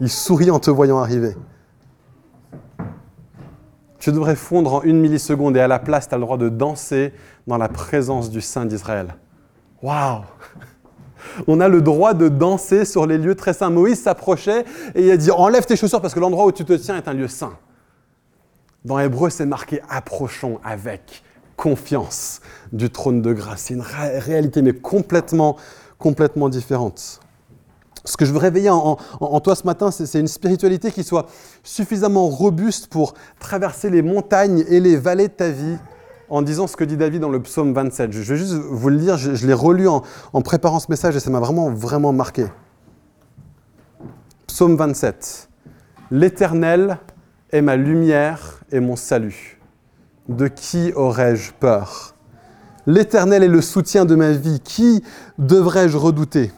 [0.00, 1.36] Il sourit en te voyant arriver.
[3.98, 6.48] Tu devrais fondre en une milliseconde et à la place, tu as le droit de
[6.48, 7.12] danser
[7.46, 9.14] dans la présence du Saint d'Israël.
[9.82, 10.22] Waouh
[11.46, 13.70] on a le droit de danser sur les lieux très saints.
[13.70, 14.64] Moïse s'approchait
[14.94, 17.08] et il a dit Enlève tes chaussures parce que l'endroit où tu te tiens est
[17.08, 17.52] un lieu saint.
[18.84, 21.22] Dans Hébreu, c'est marqué Approchons avec
[21.56, 22.40] confiance
[22.72, 23.64] du trône de grâce.
[23.64, 25.56] C'est une réalité, mais complètement,
[25.98, 27.20] complètement différente.
[28.06, 31.26] Ce que je veux réveiller en, en toi ce matin, c'est une spiritualité qui soit
[31.62, 35.76] suffisamment robuste pour traverser les montagnes et les vallées de ta vie
[36.30, 38.12] en disant ce que dit David dans le psaume 27.
[38.12, 40.02] Je vais juste vous le lire, je, l'ai relu en,
[40.42, 42.46] préparant ce message et ça m'a vraiment, vraiment marqué.
[44.46, 45.48] Psaume 27.
[46.12, 46.98] L'Éternel
[47.50, 49.60] est ma lumière et mon salut.
[50.28, 52.14] De qui aurais-je peur?
[52.86, 54.60] L'Éternel est le soutien de ma vie.
[54.60, 55.02] Qui
[55.38, 56.52] devrais-je redouter?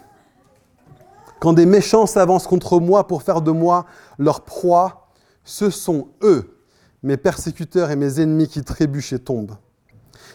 [1.40, 3.86] Quand des méchants s'avancent contre moi pour faire de moi
[4.18, 5.08] leur proie,
[5.44, 6.61] ce sont eux
[7.02, 9.56] mes persécuteurs et mes ennemis qui trébuchent et tombent.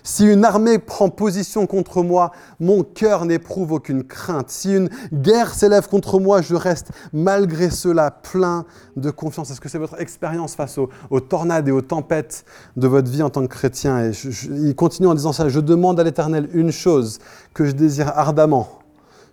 [0.04, 4.50] Si une armée prend position contre moi, mon cœur n'éprouve aucune crainte.
[4.50, 8.66] Si une guerre s'élève contre moi, je reste malgré cela plein
[8.96, 9.52] de confiance.
[9.52, 12.46] Est-ce que c'est votre expérience face aux, tornades et aux tempêtes
[12.78, 14.06] de votre vie en tant que chrétien?
[14.06, 14.12] Et
[14.52, 17.20] il continue en disant ça, je demande à l'Éternel une chose
[17.54, 18.77] que je désire ardemment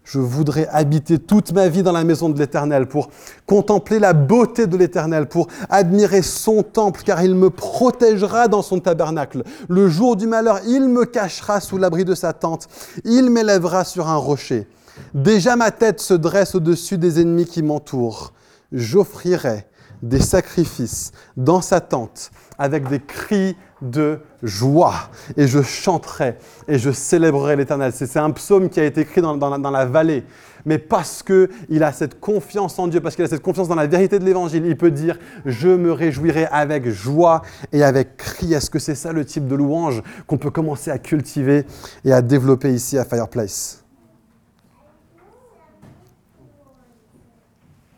[0.04, 3.08] je voudrais habiter toute ma vie dans la maison de l'Éternel pour
[3.46, 8.80] contempler la beauté de l'Éternel, pour admirer son temple, car il me protégera dans son
[8.80, 9.42] tabernacle.
[9.68, 12.68] Le jour du malheur, il me cachera sous l'abri de sa tente,
[13.04, 14.68] il m'élèvera sur un rocher.
[15.14, 18.32] Déjà ma tête se dresse au-dessus des ennemis qui m'entourent.
[18.72, 19.66] J'offrirai
[20.02, 24.94] des sacrifices dans sa tente avec des cris de joie.
[25.36, 26.36] Et je chanterai
[26.68, 27.92] et je célébrerai l'Éternel.
[27.94, 30.24] C'est un psaume qui a été écrit dans, la vallée.
[30.66, 33.86] Mais parce qu'il a cette confiance en Dieu, parce qu'il a cette confiance dans la
[33.86, 38.54] vérité de l'Évangile, il peut dire, je me réjouirai avec joie et avec cri.
[38.54, 41.66] Est-ce que c'est ça le type de louange qu'on peut commencer à cultiver
[42.04, 43.84] et à développer ici à Fireplace?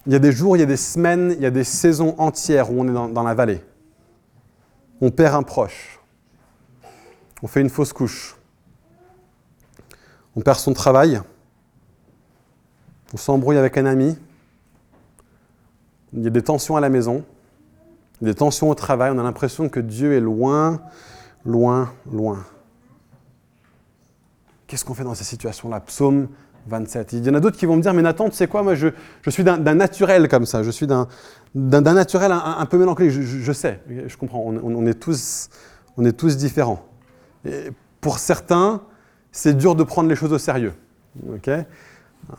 [0.09, 2.15] Il y a des jours, il y a des semaines, il y a des saisons
[2.19, 3.61] entières où on est dans la vallée
[5.01, 6.01] on perd un proche,
[7.43, 8.37] on fait une fausse couche,
[10.35, 11.21] on perd son travail,
[13.13, 14.17] on s'embrouille avec un ami,
[16.13, 17.25] il y a des tensions à la maison,
[18.21, 20.81] des tensions au travail, on a l'impression que Dieu est loin,
[21.45, 22.45] loin, loin.
[24.67, 25.81] Qu'est-ce qu'on fait dans ces situations-là?
[25.81, 26.29] Psaume
[26.69, 27.13] 27.
[27.13, 28.75] Il y en a d'autres qui vont me dire, mais Nathan, tu sais quoi, moi
[28.75, 28.89] je,
[29.29, 31.07] suis d'un naturel comme ça, je suis d'un
[31.55, 35.49] naturel un, peu mélancolique, je, sais, je comprends, on, est tous,
[35.97, 36.85] On est tous différents.
[37.45, 38.83] Et pour certains,
[39.33, 40.73] c'est dur de prendre les choses au sérieux.
[41.33, 41.51] ok?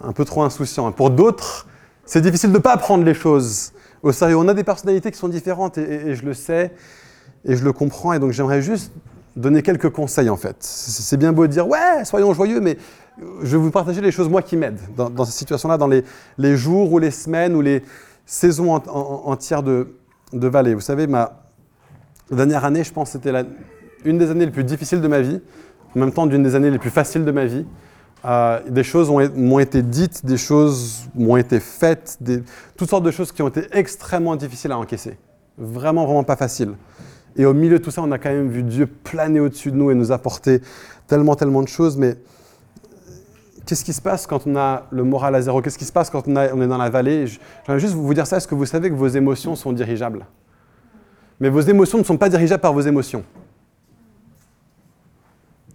[0.04, 0.92] Un peu trop insouciant.
[0.92, 1.68] Pour d'autres,
[2.06, 3.72] c'est difficile de ne pas prendre les choses
[4.04, 4.38] au sérieux.
[4.38, 6.74] On a des personnalités qui sont différentes et, je le sais
[7.46, 8.14] et je le comprends.
[8.14, 8.92] Et donc j'aimerais juste
[9.38, 10.58] donner quelques conseils en fait.
[10.60, 12.78] C'est bien beau de dire ouais, soyons joyeux, mais
[13.42, 16.04] je vais vous partager les choses moi qui m'aident dans, dans, cette situation-là, dans les,
[16.38, 17.84] les, jours ou les semaines ou les
[18.26, 19.96] saisons entières de,
[20.34, 20.74] de vallée.
[20.74, 21.44] Vous savez, ma
[22.30, 23.32] dernière année, je pense, c'était
[24.04, 25.40] une des années les plus difficiles de ma vie,
[25.96, 27.66] en même temps d'une des années les plus faciles de ma vie.
[28.26, 32.18] Euh, des choses m'ont été dites, des choses m'ont été faites,
[32.76, 35.18] toutes sortes de choses qui ont été extrêmement difficiles à encaisser.
[35.58, 36.74] Vraiment, vraiment pas facile.
[37.38, 39.78] Et au milieu de tout ça, on a quand même vu Dieu planer au-dessus de
[39.78, 40.62] nous et nous apporter
[41.06, 41.96] tellement, tellement de choses.
[41.96, 42.18] Mais
[43.66, 45.62] qu'est-ce qui se passe quand on a le moral à zéro?
[45.62, 47.28] Qu'est-ce qui se passe quand on, est dans la vallée?
[47.28, 48.38] J'aimerais juste vous dire ça.
[48.38, 50.26] Est-ce que vous savez que vos émotions sont dirigeables?
[51.40, 53.24] Mais vos émotions ne sont pas dirigeables par vos émotions.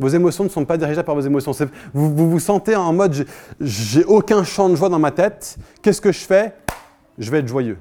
[0.01, 1.53] Vos émotions ne sont pas dirigeables par vos émotions.
[1.95, 3.25] Vous, vous, sentez en mode
[3.61, 5.57] j'ai aucun champ de joie dans ma tête.
[5.81, 6.55] Qu'est-ce que je fais?
[7.19, 7.79] Je vais être joyeux.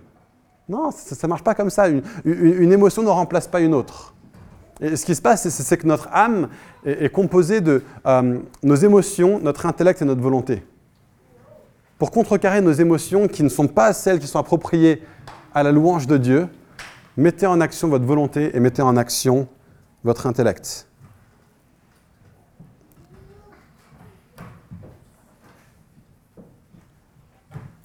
[0.72, 1.90] Non, ça ne marche pas comme ça.
[2.24, 4.16] Une, émotion ne remplace pas une autre.
[4.80, 6.48] Et ce qui se passe, c'est que notre âme
[6.86, 10.64] est, composée de euh, nos émotions, notre intellect et notre volonté.
[11.98, 15.04] Pour contrecarrer nos émotions qui ne sont pas celles qui sont appropriées
[15.54, 16.48] à la louange de Dieu,
[17.18, 19.50] mettez en action votre volonté et mettez en action
[20.06, 20.88] votre intellect.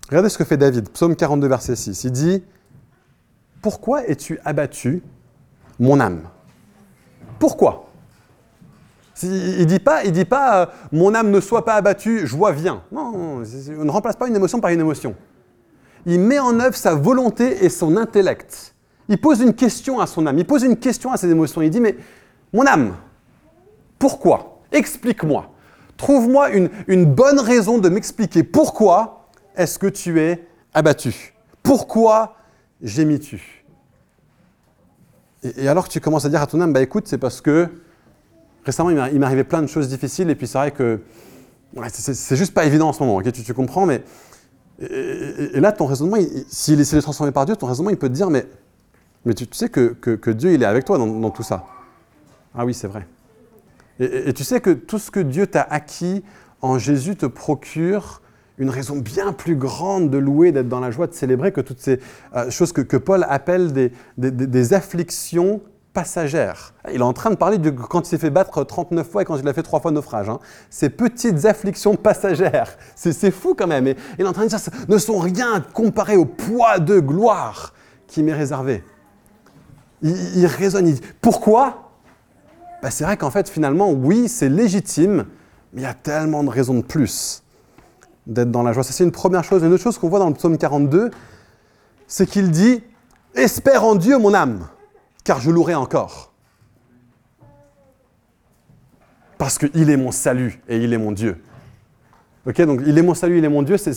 [0.08, 2.04] Regardez ce que fait David, psaume 42, verset 6.
[2.04, 2.44] Il dit
[3.66, 5.02] Pourquoi es-tu abattu,
[5.80, 6.20] mon âme?
[7.40, 7.88] Pourquoi?
[9.24, 12.52] Il ne dit pas, il dit pas euh, Mon âme ne soit pas abattue, joie
[12.52, 12.84] vient.
[12.92, 15.16] Non, on ne remplace pas une émotion par une émotion.
[16.06, 18.72] Il met en œuvre sa volonté et son intellect.
[19.08, 21.60] Il pose une question à son âme, il pose une question à ses émotions.
[21.60, 21.96] Il dit Mais
[22.52, 22.94] mon âme,
[23.98, 24.60] pourquoi?
[24.70, 25.50] Explique-moi.
[25.96, 31.34] Trouve-moi une, une bonne raison de m'expliquer pourquoi est-ce que tu es abattu?
[31.64, 32.36] Pourquoi
[32.82, 33.64] gémis-tu
[35.42, 37.68] et, alors que tu commences à dire à ton âme, bah écoute, c'est parce que
[38.64, 41.00] récemment il m'est arrivé plein de choses difficiles et puis c'est vrai que
[41.90, 44.02] c'est juste pas évident en ce moment, tu, comprends, mais
[44.80, 46.16] et, là ton raisonnement,
[46.48, 48.46] s'il est, transformé par Dieu, ton raisonnement il peut te dire, mais,
[49.24, 51.66] mais tu, sais que, Dieu il est avec toi dans tout ça.
[52.56, 53.06] Ah oui, c'est vrai.
[54.00, 56.22] Et, tu sais que tout ce que Dieu t'a acquis
[56.62, 58.22] en Jésus te procure
[58.58, 61.80] une raison bien plus grande de louer, d'être dans la joie, de célébrer que toutes
[61.80, 62.00] ces
[62.34, 65.60] euh, choses que, Paul appelle des, afflictions
[65.92, 66.74] passagères.
[66.92, 69.24] Il est en train de parler de quand il s'est fait battre 39 fois et
[69.24, 70.28] quand il a fait trois fois naufrage.
[70.28, 70.40] Hein.
[70.68, 73.86] Ces petites afflictions passagères, c'est fou quand même.
[73.86, 77.72] Et il est en train de dire, ne sont rien comparé au poids de gloire
[78.06, 78.82] qui m'est réservé.
[80.02, 81.92] Il, il, raisonne, il dit, pourquoi?
[82.82, 85.24] Ben, C'est vrai qu'en fait, finalement, oui, c'est légitime,
[85.72, 87.42] mais il y a tellement de raisons de plus
[88.26, 88.82] d'être dans la joie.
[88.82, 89.62] Ça, c'est une première chose.
[89.62, 91.10] Une autre chose qu'on voit dans le psaume 42,
[92.06, 92.82] c'est qu'il dit
[93.34, 94.66] Espère en Dieu, mon âme,
[95.24, 96.32] car je louerai encore.
[99.38, 101.42] Parce qu'il est mon salut et il est mon Dieu.
[102.46, 103.92] Ok, donc il est mon salut, il est mon Dieu, c'est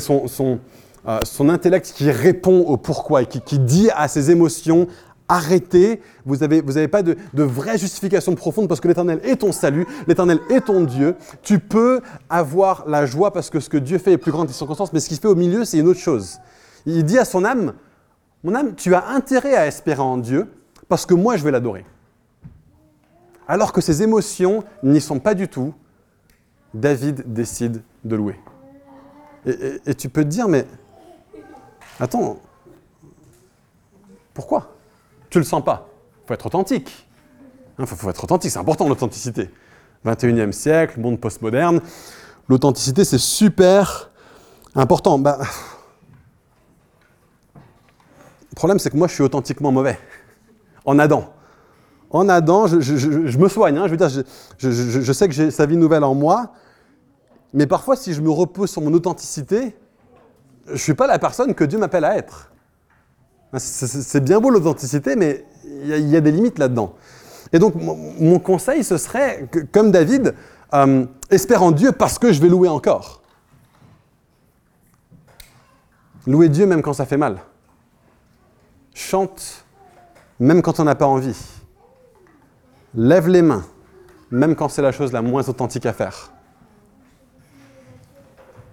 [0.00, 0.60] son, son,
[1.08, 4.86] euh, son, intellect qui répond au pourquoi et qui, qui dit à ses émotions
[5.30, 10.40] arrêtez, vous n'avez pas de, vraie justification profonde parce que l'Éternel est ton salut, l'Éternel
[10.50, 11.14] est ton Dieu.
[11.42, 14.48] Tu peux avoir la joie parce que ce que Dieu fait est plus grand que
[14.48, 16.38] tes circonstances, mais ce qu'il fait au milieu, c'est une autre chose.
[16.84, 17.74] Il dit à son âme,
[18.42, 20.48] mon âme, tu as intérêt à espérer en Dieu
[20.88, 21.84] parce que moi, je vais l'adorer.
[23.46, 25.72] Alors que ses émotions n'y sont pas du tout,
[26.74, 28.40] David décide de louer.
[29.46, 30.66] Et, et tu peux te dire, mais
[32.00, 32.40] attends,
[34.34, 34.79] pourquoi?
[35.30, 35.88] Tu le sens pas.
[36.24, 37.06] Il faut être authentique.
[37.78, 39.48] Il hein, faut, être authentique, c'est important l'authenticité.
[40.04, 41.80] 21e siècle, monde postmoderne.
[42.48, 44.10] L'authenticité, c'est super
[44.74, 45.18] important.
[45.18, 45.38] Bah,
[47.54, 49.98] le problème, c'est que moi, je suis authentiquement mauvais.
[50.84, 51.32] En Adam.
[52.10, 53.78] En Adam, je, me soigne.
[53.78, 54.24] Hein, je, veux
[54.58, 56.52] je, sais que j'ai sa vie nouvelle en moi.
[57.54, 59.76] Mais parfois, si je me repose sur mon authenticité,
[60.66, 62.50] je ne suis pas la personne que Dieu m'appelle à être.
[63.58, 66.94] C'est bien beau l'authenticité, mais il y, a des limites là-dedans.
[67.52, 70.34] Et donc, mon conseil, ce serait, comme David,
[70.72, 73.22] euh, espère en Dieu parce que je vais louer encore.
[76.26, 77.38] Louer Dieu même quand ça fait mal.
[78.94, 79.64] Chante
[80.38, 81.36] même quand on n'a pas envie.
[82.94, 83.64] Lève les mains
[84.30, 86.30] même quand c'est la chose la moins authentique à faire.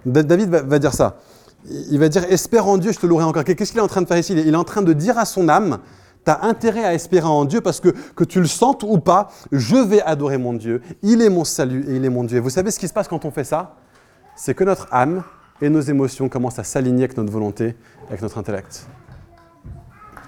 [0.06, 1.18] David va dire ça
[1.66, 3.44] il va dire Espère en Dieu, je te louerai encore.
[3.44, 4.34] Qu'est-ce qu'il est en train de faire ici?
[4.34, 5.80] Il est en train de dire à son âme
[6.28, 9.30] tu as intérêt à espérer en Dieu parce que, que tu le sentes ou pas,
[9.54, 10.82] je vais adorer mon Dieu.
[11.02, 12.42] Il est mon salut et il est mon Dieu.
[12.42, 13.76] Vous savez ce qui se passe quand on fait ça?
[14.36, 15.24] C'est que notre âme
[15.62, 17.78] et nos émotions commencent à s'aligner avec notre volonté,
[18.10, 18.86] avec notre intellect.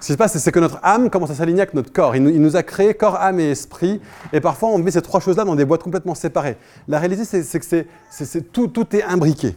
[0.00, 2.16] Ce qui se passe, c'est que notre âme commence à s'aligner avec notre corps.
[2.16, 4.00] Il nous, a créé corps, âme et esprit.
[4.32, 6.56] Et parfois, on met ces trois choses-là dans des boîtes complètement séparées.
[6.88, 9.54] La réalité, c'est que tout est imbriqué.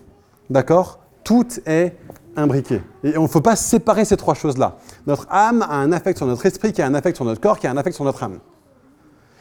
[0.49, 0.99] D'accord?
[1.23, 1.95] Tout est
[2.35, 2.81] imbriqué.
[3.03, 4.77] Et il ne faut pas séparer ces trois choses-là.
[5.07, 7.59] Notre âme a un affect sur notre esprit, qui a un affect sur notre corps,
[7.59, 8.39] qui a un affect sur notre âme.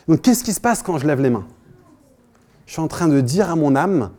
[0.08, 1.46] Donc, qu'est-ce qui se passe quand je lève les mains?
[2.66, 4.10] Je suis en train de dire à mon âme,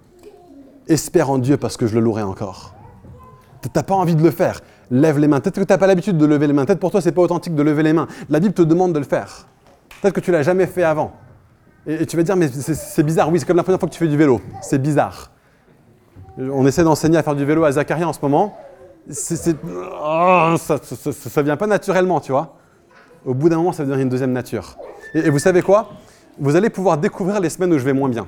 [0.87, 2.73] espère en Dieu parce que je le louerai encore.
[3.61, 4.61] Tu n'as pas envie de le faire
[4.91, 5.39] lève les mains.
[5.39, 6.65] Peut-être que tu n'as pas l'habitude de lever les mains.
[6.65, 8.07] Peut-être pour toi, ce n'est pas authentique de lever les mains.
[8.29, 9.47] La Bible te demande de le faire.
[10.01, 11.13] Peut-être que tu l'as jamais fait avant.
[11.87, 13.31] Et, tu vas dire, mais c'est bizarre.
[13.31, 14.41] Oui, c'est comme la première fois que tu fais du vélo.
[14.61, 15.31] C'est bizarre.
[16.37, 18.57] On essaie d'enseigner à faire du vélo à Zacharia en ce moment.
[19.07, 22.55] Oh, ça ne vient pas naturellement, tu vois.
[23.25, 24.77] Au bout d'un moment, ça devenir une deuxième nature.
[25.13, 25.89] et vous savez quoi?
[26.39, 28.27] Vous allez pouvoir découvrir les semaines où je vais moins bien.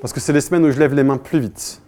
[0.00, 1.80] Parce que c'est les semaines où je lève les mains plus vite.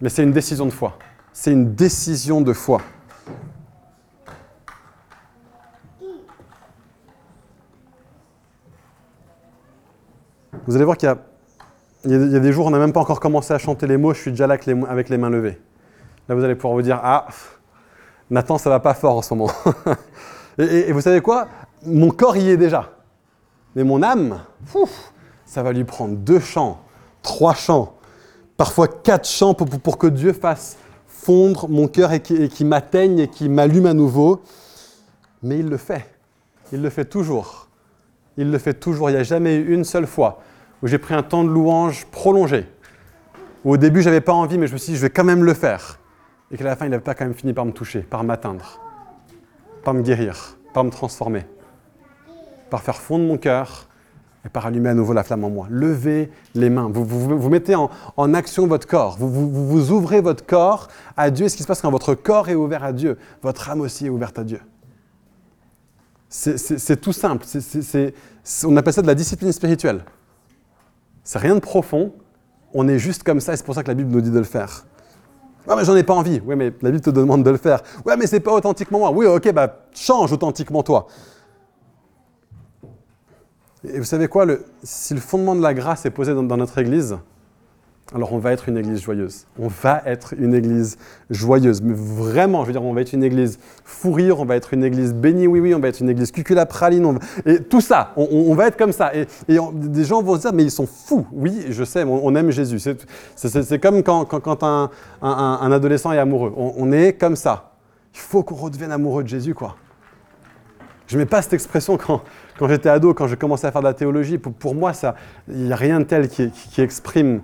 [0.00, 0.98] Mais c'est une décision de foi.
[1.32, 2.80] C'est une décision de foi.
[10.66, 11.18] Vous allez voir qu'il y, a,
[12.04, 14.46] des jours on n'a même pas encore commencé à chanter les mots, je suis déjà
[14.46, 14.54] là
[14.88, 15.60] avec les, mains levées.
[16.28, 17.26] Là, vous allez pouvoir vous dire, ah,
[18.30, 19.52] Nathan, ça va pas fort en ce moment.
[20.58, 21.48] et, vous savez quoi?
[21.84, 22.90] Mon corps y est déjà.
[23.74, 24.40] Mais mon âme,
[25.44, 26.80] ça va lui prendre deux chants,
[27.22, 27.94] trois chants,
[28.56, 30.76] parfois quatre chants pour, que Dieu fasse
[31.06, 34.42] fondre mon cœur et qui, m'atteigne et qui m'allume à nouveau.
[35.42, 36.06] Mais il le fait.
[36.72, 37.68] Il le fait toujours.
[38.36, 39.10] Il le fait toujours.
[39.10, 40.42] Il n'y a jamais eu une seule fois
[40.82, 42.66] où j'ai pris un temps de louange prolongé.
[43.64, 45.24] Où au début, je n'avais pas envie, mais je me suis dit, je vais quand
[45.24, 45.98] même le faire.
[46.50, 48.80] Et qu'à la fin, il n'avait pas quand même fini par me toucher, par m'atteindre,
[49.84, 51.46] par me guérir, par me transformer,
[52.68, 53.88] par faire fondre mon cœur
[54.44, 55.68] et par allumer à nouveau la flamme en moi.
[55.70, 56.90] Levez les mains.
[56.92, 59.16] Vous, vous, mettez en, action votre corps.
[59.16, 61.48] Vous, vous, ouvrez votre corps à Dieu.
[61.48, 64.10] ce qui se passe quand votre corps est ouvert à Dieu, votre âme aussi est
[64.10, 64.60] ouverte à Dieu.
[66.28, 67.46] C'est tout simple.
[68.64, 70.02] on appelle ça de la discipline spirituelle.
[71.24, 72.12] C'est rien de profond.
[72.74, 74.38] On est juste comme ça et c'est pour ça que la Bible nous dit de
[74.38, 74.86] le faire.
[75.68, 76.40] Ah mais j'en ai pas envie.
[76.44, 77.82] Oui, mais la Bible te demande de le faire.
[78.04, 79.10] Ouais, mais c'est pas authentiquement moi.
[79.12, 81.06] Oui, ok, bah change authentiquement toi.
[83.84, 84.46] Et vous savez quoi,
[84.82, 87.18] si le fondement de la grâce est posé dans, notre Église,
[88.14, 89.46] alors on va être une Église joyeuse.
[89.58, 90.98] On va être une Église
[91.30, 91.80] joyeuse.
[91.80, 94.74] Mais vraiment, je veux dire, on va être une Église fou rire, on va être
[94.74, 97.18] une Église bénie, oui, oui, on va être une Église cucula praline.
[97.46, 99.12] Et tout ça, on, va être comme ça.
[99.14, 101.26] Et, des gens vont se dire, mais ils sont fous.
[101.32, 102.78] Oui, je sais, on, aime Jésus.
[103.34, 106.52] C'est comme quand, un, adolescent est amoureux.
[106.56, 107.72] On, est comme ça.
[108.14, 109.76] Il faut qu'on redevienne amoureux de Jésus, quoi.
[111.06, 112.22] Je mets pas cette expression quand,
[112.58, 114.38] quand j'étais ado, quand j'ai commencé à faire de la théologie.
[114.38, 114.92] Pour, moi,
[115.48, 117.40] il n'y a rien de tel qui, exprime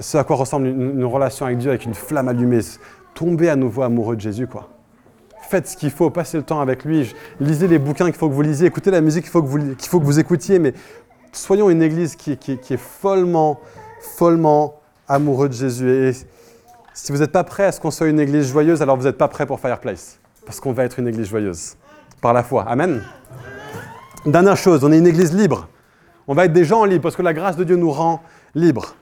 [0.00, 2.60] ce à quoi ressemble une, relation avec Dieu, avec une flamme allumée.
[3.14, 4.68] Tomber à nouveau amoureux de Jésus, quoi.
[5.42, 7.14] Faites ce qu'il faut, passez le temps avec lui.
[7.40, 9.58] Lisez les bouquins qu'il faut que vous lisiez, écoutez la musique qu'il faut, que vous,
[9.78, 10.74] faut que vous écoutiez, mais
[11.32, 13.60] soyons une église qui, qui est follement,
[14.16, 15.90] follement amoureux de Jésus.
[15.90, 16.12] Et
[16.94, 19.18] si vous n'êtes pas prêt à ce qu'on soit une église joyeuse, alors vous n'êtes
[19.18, 20.18] pas prêt pour Fireplace.
[20.46, 21.76] Parce qu'on va être une église joyeuse
[22.20, 22.64] par la foi.
[22.68, 23.02] Amen.
[24.26, 25.68] Dernière chose, on est une église libre.
[26.28, 28.22] On va être des gens libres parce que la grâce de Dieu nous rend
[28.54, 28.94] libres.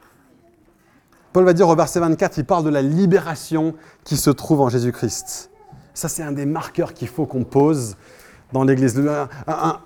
[1.33, 3.75] Paul va dire au verset 24, il parle de la libération
[4.05, 5.51] qui se trouve en Jésus-Christ.
[5.95, 7.97] Ça, c'est un des marqueurs qu'il faut qu'on pose
[8.53, 9.03] dans l'église.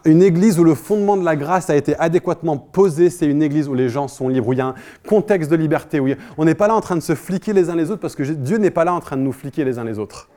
[0.04, 3.68] Une église où le fondement de la grâce a été adéquatement posé, c'est une église
[3.68, 4.74] où les gens sont libres, où il y a un
[5.08, 6.00] contexte de liberté.
[6.00, 8.14] Où on n'est pas là en train de se fliquer les uns les autres parce
[8.14, 10.28] que Dieu n'est pas là en train de nous fliquer les uns les autres.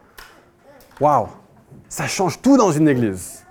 [1.00, 1.28] Waouh!
[1.88, 3.44] Ça change tout dans une église.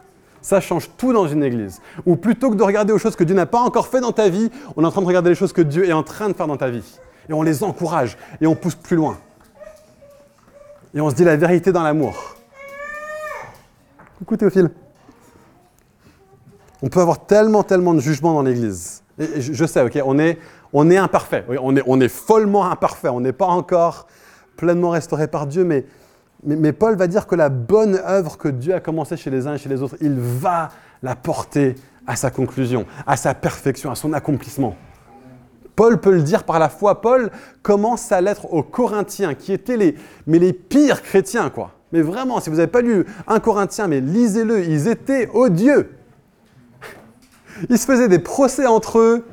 [0.43, 1.81] Ça change tout dans une église.
[2.05, 4.29] Ou plutôt que de regarder aux choses que Dieu n'a pas encore fait dans ta
[4.29, 6.35] vie, on est en train de regarder les choses que Dieu est en train de
[6.35, 6.99] faire dans ta vie.
[7.29, 9.19] Et on les encourage et on pousse plus loin.
[10.95, 12.37] Et on se dit la vérité dans l'amour.
[14.19, 14.71] Coucou Théophile.
[16.83, 19.03] On peut avoir tellement, tellement de jugements dans l'église.
[19.19, 20.39] Je sais, ok, on est,
[20.73, 21.45] on est imparfait.
[21.49, 23.09] On est, on est follement imparfait.
[23.09, 24.07] On n'est pas encore
[24.57, 25.85] pleinement restauré par Dieu, mais
[26.47, 29.55] mais, Paul va dire que la bonne œuvre que Dieu a commencée chez les uns
[29.55, 30.71] et chez les autres, il va
[31.03, 31.75] la porter
[32.07, 34.77] à sa conclusion, à sa perfection, à son accomplissement.
[35.77, 37.01] Paul peut le dire par la foi.
[37.01, 37.31] Paul
[37.63, 39.97] commence sa lettre aux Corinthiens, qui étaient les,
[40.27, 41.73] mais les pires chrétiens, quoi.
[41.93, 45.91] Mais vraiment, si vous n'avez pas lu un Corinthien, mais lisez-le, ils étaient odieux.
[47.71, 49.25] Ils se faisaient des procès entre eux.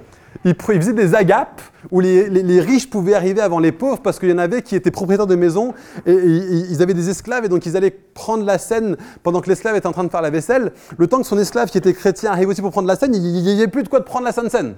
[0.45, 1.61] Ils, faisaient des agapes
[1.91, 4.89] où les, riches pouvaient arriver avant les pauvres parce qu'il y en avait qui étaient
[4.89, 5.73] propriétaires de maisons
[6.05, 9.75] et, ils avaient des esclaves et donc ils allaient prendre la scène pendant que l'esclave
[9.75, 10.71] était en train de faire la vaisselle.
[10.97, 13.21] Le temps que son esclave qui était chrétien arrive aussi pour prendre la scène, il
[13.21, 14.75] n'y avait plus de quoi de prendre la Sainte Seine.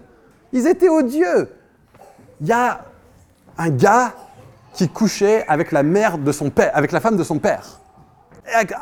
[0.54, 1.50] Ils étaient odieux.
[2.40, 2.86] Il y a
[3.58, 4.14] un gars
[4.74, 7.80] qui couchait avec la mère de son père, avec la femme de son père.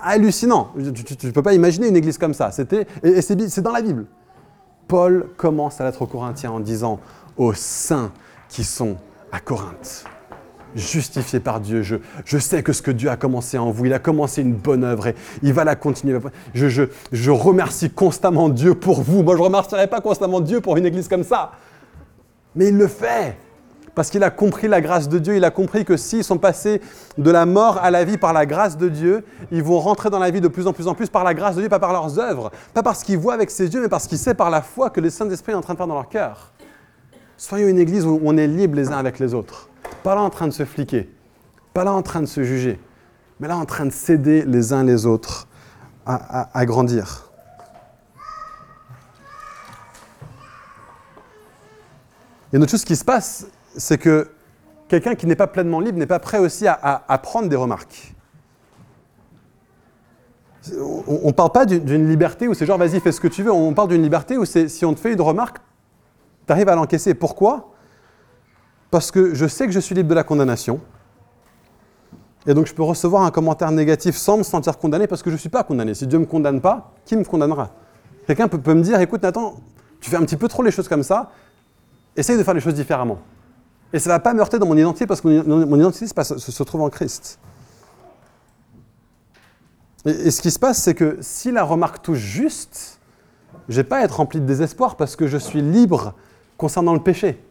[0.04, 0.72] Hallucinant.
[0.76, 2.52] Tu ne peux pas imaginer une église comme ça.
[2.52, 4.06] C'était, et c'est dans la Bible.
[4.88, 7.00] Paul commence à l'être aux Corinthiens en disant
[7.38, 8.12] aux saints
[8.50, 8.98] qui sont
[9.32, 10.04] à Corinthe,
[10.76, 13.94] justifiés par Dieu, je, je, sais que ce que Dieu a commencé en vous, il
[13.94, 16.18] a commencé une bonne œuvre et il va la continuer.
[16.54, 19.24] Je, je, je remercie constamment Dieu pour vous.
[19.24, 21.52] Moi, je ne remercierai pas constamment Dieu pour une église comme ça.
[22.56, 23.38] Mais il le fait.
[23.94, 26.82] Parce qu'il a compris la grâce de Dieu, il a compris que s'ils sont passés
[27.18, 30.20] de la mort à la vie par la grâce de Dieu, ils vont rentrer dans
[30.20, 31.92] la vie de plus en plus en plus par la grâce de Dieu, pas par
[31.92, 34.62] leurs œuvres, pas parce qu'ils voient avec ses yeux, mais parce qu'ils savent par la
[34.62, 36.54] foi que le Saint-Esprit est en train de faire dans leur cœur.
[37.36, 39.68] Soyons une église où on est libre les uns avec les autres,
[40.04, 41.10] pas là en train de se fliquer,
[41.74, 42.80] pas là en train de se juger,
[43.40, 45.48] mais là en train de s'aider les uns les autres
[46.06, 47.32] à grandir.
[52.52, 54.30] Il y a une autre chose qui se passe, c'est que
[54.90, 58.14] quelqu'un qui n'est pas pleinement libre n'est pas prêt aussi à, prendre des remarques.
[61.08, 63.54] On ne parle pas d'une liberté où c'est genre vas-y fais ce que tu veux,
[63.54, 65.60] on parle d'une liberté où si on te fait une remarque,
[66.46, 67.14] tu arrives à l'encaisser.
[67.14, 67.71] Pourquoi?
[68.92, 70.82] Parce que je sais que je suis libre de la condamnation.
[72.46, 75.36] Et donc je peux recevoir un commentaire négatif sans me sentir condamné parce que je
[75.36, 75.94] ne suis pas condamné.
[75.94, 77.70] Si Dieu ne me condamne pas, qui me condamnera?
[78.28, 79.56] Quelqu'un peut, me dire, écoute Nathan,
[80.00, 81.32] tu fais un petit peu trop les choses comme ça,
[82.16, 83.20] essaye de faire les choses différemment.
[83.94, 86.64] Et ça ne va pas me heurter dans mon identité parce que mon identité se,
[86.64, 87.40] trouve en Christ.
[90.06, 93.00] Et, ce qui se passe, c'est que si la remarque touche juste,
[93.70, 96.14] je vais pas à être rempli de désespoir parce que je suis libre
[96.58, 97.44] concernant le péché.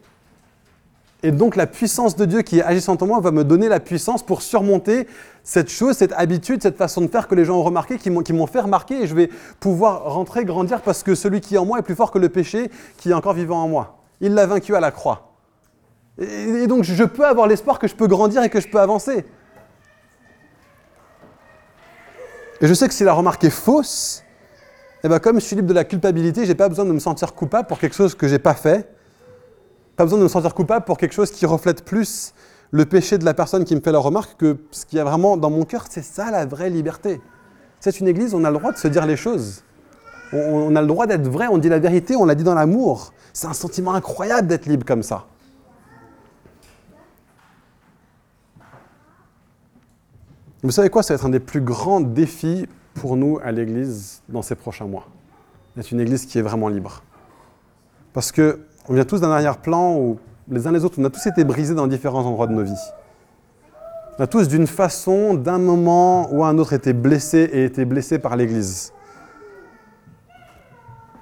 [1.22, 3.80] Et donc la puissance de Dieu qui est agissante en moi va me donner la
[3.80, 5.06] puissance pour surmonter
[5.42, 8.46] cette chose, cette habitude, cette façon de faire que les gens ont remarqué, qui m'ont
[8.46, 11.78] fait remarquer, et je vais pouvoir rentrer, grandir parce que celui qui est en moi
[11.78, 13.98] est plus fort que le péché qui est encore vivant en moi.
[14.20, 15.34] Il l'a vaincu à la croix.
[16.18, 19.24] Et, donc je peux avoir l'espoir que je peux grandir et que je peux avancer.
[22.62, 24.22] Et je sais que si la remarque est fausse,
[25.02, 26.98] eh ben comme je suis libre de la culpabilité, je n'ai pas besoin de me
[26.98, 28.88] sentir coupable pour quelque chose que je n'ai pas fait.
[30.05, 32.32] Besoin de me sentir coupable pour quelque chose qui reflète plus
[32.70, 35.05] le péché de la personne qui me fait la remarque que ce qu'il y a
[35.05, 35.84] vraiment dans mon cœur.
[35.90, 37.20] C'est ça la vraie liberté.
[37.80, 39.62] C'est une église, on a le droit de se dire les choses.
[40.32, 43.12] On, a le droit d'être vrai, on dit la vérité, on l'a dit dans l'amour.
[43.32, 45.26] C'est un sentiment incroyable d'être libre comme ça.
[50.62, 54.22] Vous savez quoi Ça va être un des plus grands défis pour nous à l'Église
[54.28, 55.09] dans ces prochains mois.
[55.76, 57.03] C'est une Église qui est vraiment libre.
[58.12, 60.18] Parce que on vient tous d'un arrière-plan où
[60.51, 62.91] les uns les autres, on a tous été brisés dans différents endroits de nos vies.
[64.18, 68.18] On a tous d'une façon, d'un moment ou un autre, été blessés et été blessés
[68.18, 68.93] par l'Église.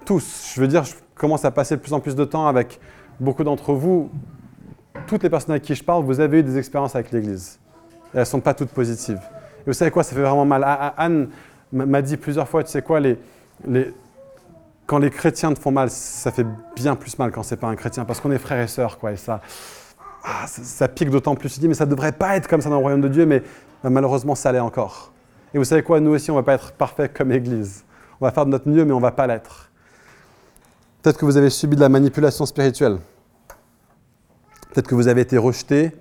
[0.05, 0.53] Tous.
[0.55, 2.81] Je veux dire, je commence à passer de plus en plus de temps avec
[3.21, 4.11] beaucoup d'entre vous.
[5.07, 7.59] Toutes les personnes avec qui je parle, vous avez eu des expériences avec l'Église
[8.15, 9.21] elles ne sont pas toutes positives.
[9.61, 10.65] Et vous savez quoi, ça fait vraiment mal.
[10.97, 11.29] Anne
[11.73, 13.19] m'a dit plusieurs fois, tu sais quoi, les,
[13.67, 13.93] les,
[14.89, 17.77] quand les chrétiens te font mal, ça fait bien plus mal quand c'est pas un
[17.77, 19.43] chrétien, parce qu'on est frères et sœurs, quoi, et ça,
[20.25, 21.55] ah, ça, pique d'autant plus.
[21.55, 23.43] Je dis, mais ça devrait pas être comme ça dans le royaume de Dieu, mais
[23.85, 25.13] bah, malheureusement, ça l'est encore.
[25.53, 27.85] Et vous savez quoi, nous aussi, on va pas être parfaits comme Église.
[28.19, 29.71] On va faire de notre mieux, mais on va pas l'être.
[31.03, 32.99] Peut-être que vous avez subi de la manipulation spirituelle.
[34.73, 35.93] Peut-être que vous avez été rejeté,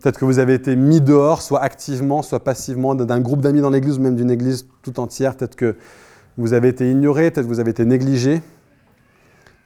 [0.00, 3.68] Peut-être que vous avez été mis dehors, soit activement, soit passivement, d'un groupe d'amis dans
[3.68, 5.36] l'église ou même d'une église tout entière.
[5.36, 5.76] Peut-être que
[6.36, 8.40] vous avez été ignoré, peut-être vous avez été négligé.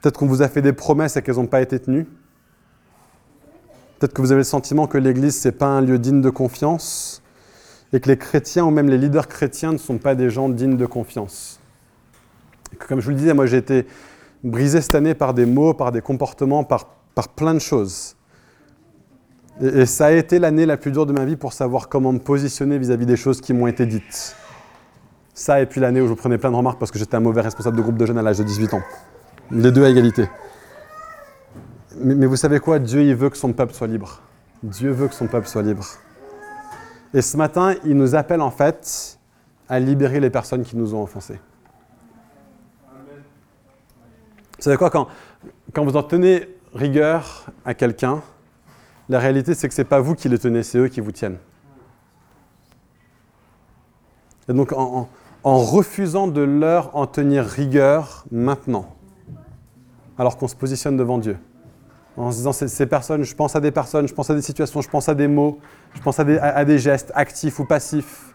[0.01, 2.07] Peut-être qu'on vous a fait des promesses et qu'elles n'ont pas été tenues.
[3.99, 6.31] Peut-être que vous avez le sentiment que l'église, ce n'est pas un lieu digne de
[6.31, 7.23] confiance
[7.95, 10.77] et que les chrétiens ou même les leaders chrétiens ne sont pas des gens dignes
[10.77, 11.61] de confiance.
[12.89, 13.87] comme je vous le disais, moi j'ai été
[14.43, 18.17] brisé cette année par des mots, par des comportements, par, par plein de choses.
[19.63, 22.19] Et, ça a été l'année la plus dure de ma vie pour savoir comment me
[22.19, 24.35] positionner vis-à-vis des choses qui m'ont été dites.
[25.35, 27.41] Ça, et puis l'année où je prenais plein de remarques parce que j'étais un mauvais
[27.41, 28.83] responsable de groupe de jeunes à l'âge de 18 ans.
[29.51, 30.29] Les deux à égalité.
[31.97, 32.79] Mais, vous savez quoi?
[32.79, 34.21] Dieu, il veut que son peuple soit libre.
[34.63, 35.85] Dieu veut que son peuple soit libre.
[37.13, 39.19] Et ce matin, il nous appelle en fait
[39.69, 41.41] à libérer les personnes qui nous ont offensés.
[44.57, 44.91] Vous savez quoi?
[44.91, 45.09] Quand,
[45.73, 48.23] quand vous en tenez rigueur à quelqu'un,
[49.09, 51.13] la réalité, c'est que ce n'est pas vous qui les tenez, c'est eux qui vous
[51.13, 51.39] tiennent.
[54.49, 55.09] Et donc, en,
[55.45, 58.87] refusant de leur en tenir rigueur maintenant,
[60.19, 61.37] alors qu'on se positionne devant Dieu.
[62.17, 64.81] En se disant, ces, personnes, je pense à des personnes, je pense à des situations,
[64.81, 65.59] je pense à des mots,
[65.95, 68.35] je pense à des, gestes actifs ou passifs.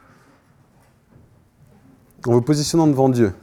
[2.27, 3.33] En vous positionnant devant Dieu,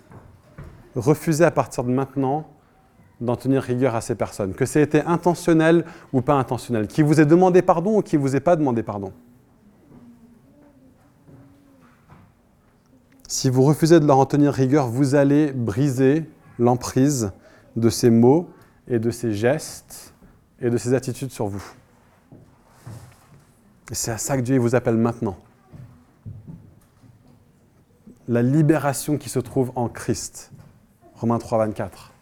[0.94, 2.46] refusez à partir de maintenant
[3.18, 7.00] d'en tenir rigueur à ces personnes, que ça ait été intentionnel ou pas intentionnel, qui
[7.00, 9.12] vous ait demandé pardon ou qui vous ait pas demandé pardon.
[13.28, 16.24] Si vous refusez de leur en tenir rigueur, vous allez briser
[16.58, 17.32] l'emprise
[17.74, 18.48] de ces mots
[18.88, 20.14] et de ces gestes
[20.60, 21.64] et de ces attitudes sur vous.
[23.90, 25.36] Et c'est à ça que Dieu vous appelle maintenant.
[28.28, 30.52] La libération qui se trouve en Christ.
[31.14, 32.12] Romains 3, 24.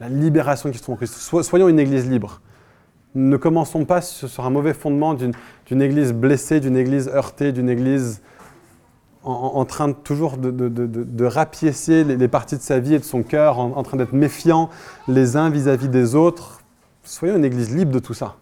[0.00, 1.14] La libération qui se trouve en Christ.
[1.14, 2.40] Soyons une église libre.
[3.14, 8.20] Ne commençons pas sur un mauvais fondement d'une église blessée, d'une église heurtée, d'une église
[9.24, 10.68] en, train de, toujours de, de,
[12.02, 14.68] les, parties de sa vie et de son cœur, en, train d'être méfiant
[15.08, 16.60] les uns vis-à-vis des autres.
[17.02, 18.36] Soyons une église libre de tout ça.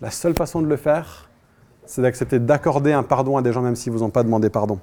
[0.00, 1.28] La seule façon de le faire,
[1.86, 4.50] c'est d'accepter d'accorder un pardon à des gens même s'ils ne vous ont pas demandé
[4.50, 4.78] pardon.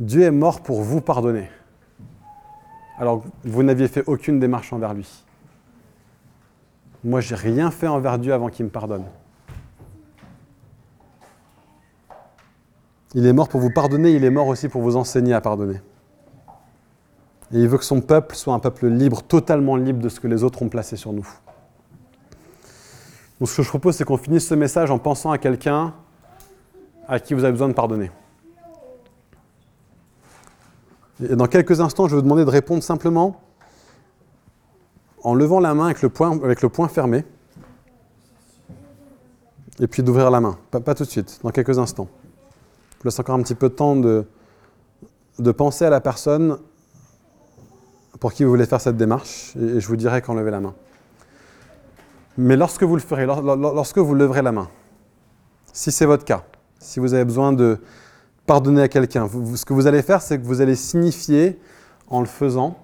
[0.00, 1.48] Dieu est mort pour vous pardonner.
[2.98, 5.24] Alors vous n'aviez fait aucune démarche envers lui.
[7.04, 9.04] Moi, j'ai rien fait envers Dieu avant qu'il me pardonne.
[13.14, 15.80] Il est mort pour vous pardonner, il est mort aussi pour vous enseigner à pardonner.
[17.52, 20.26] Et il veut que son peuple soit un peuple libre, totalement libre de ce que
[20.26, 21.26] les autres ont placé sur nous.
[23.38, 25.94] Donc ce que je propose, c'est qu'on finisse ce message en pensant à quelqu'un
[27.06, 28.10] à qui vous avez besoin de pardonner.
[31.22, 33.40] Et dans quelques instants, je vais vous demander de répondre simplement
[35.22, 37.24] en levant la main avec le poing, avec le poing fermé,
[39.80, 40.58] et puis d'ouvrir la main.
[40.70, 42.08] pas tout de suite, dans quelques instants.
[43.00, 44.26] Je laisse encore un petit peu de temps de,
[45.38, 46.58] de penser à la personne
[48.20, 50.74] pour qui vous voulez faire cette démarche, et je vous dirai quand lever la main.
[52.38, 54.68] Mais lorsque vous le ferez, lorsque vous leverez la main,
[55.72, 56.44] si c'est votre cas,
[56.78, 57.78] si vous avez besoin de
[58.46, 61.58] pardonner à quelqu'un, ce que vous allez faire, c'est que vous allez signifier
[62.08, 62.78] en le faisant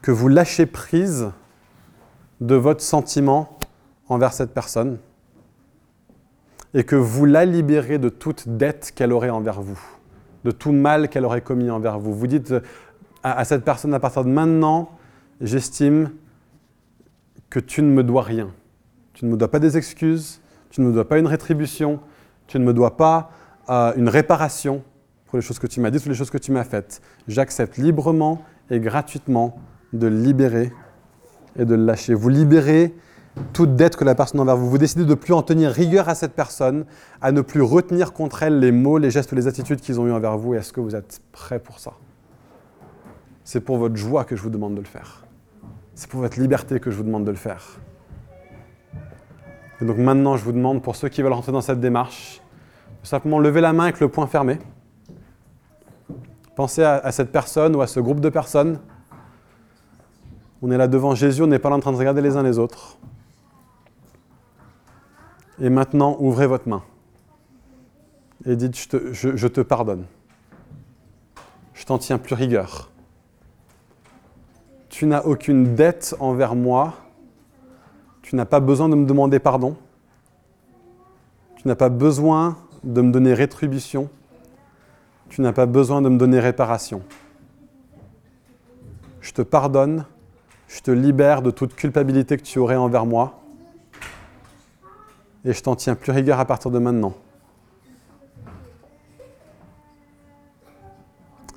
[0.00, 1.30] que vous lâchez prise
[2.40, 3.58] de votre sentiment
[4.08, 4.98] envers cette personne
[6.74, 9.80] et que vous la libérez de toute dette qu'elle aurait envers vous,
[10.44, 12.14] de tout mal qu'elle aurait commis envers vous.
[12.14, 12.54] Vous dites
[13.22, 14.90] à, cette personne, à partir de maintenant,
[15.40, 16.10] j'estime
[17.50, 18.50] que tu ne me dois rien.
[19.12, 22.00] Tu ne me dois pas des excuses, tu ne me dois pas une rétribution,
[22.46, 23.30] tu ne me dois pas
[23.68, 24.82] euh, une réparation
[25.26, 27.02] pour les choses que tu m'as dites ou les choses que tu m'as faites.
[27.28, 29.60] J'accepte librement et gratuitement
[29.92, 30.72] de libérer
[31.56, 32.14] et de lâcher.
[32.14, 32.94] Vous libérez
[33.52, 34.68] toute dette que la personne envers vous.
[34.68, 36.84] Vous décidez de ne plus en tenir rigueur à cette personne,
[37.20, 40.12] à ne plus retenir contre elle les mots, les gestes, les attitudes qu'ils ont eu
[40.12, 40.54] envers vous.
[40.54, 41.92] Est-ce que vous êtes prêt pour ça?
[43.44, 45.24] C'est pour votre joie que je vous demande de le faire.
[45.94, 47.78] C'est pour votre liberté que je vous demande de le faire.
[49.80, 52.40] Et donc maintenant, je vous demande, pour ceux qui veulent rentrer dans cette démarche,
[53.02, 54.58] de simplement lever la main avec le poing fermé.
[56.54, 58.78] Pensez à, cette personne ou à ce groupe de personnes.
[60.60, 62.42] On est là devant Jésus, on n'est pas là en train de regarder les uns
[62.42, 62.98] les autres.
[65.60, 66.82] Et maintenant, ouvrez votre main.
[68.46, 70.06] Et dites, je te, pardonne.
[71.74, 72.90] Je t'en tiens plus rigueur.
[74.88, 76.94] Tu n'as aucune dette envers moi.
[78.22, 79.76] Tu n'as pas besoin de me demander pardon.
[81.56, 84.10] Tu n'as pas besoin de me donner rétribution.
[85.28, 87.02] Tu n'as pas besoin de me donner réparation.
[89.20, 90.04] Je te pardonne.
[90.66, 93.41] Je te libère de toute culpabilité que tu aurais envers moi
[95.44, 97.14] et je t'en tiens plus rigueur à partir de maintenant.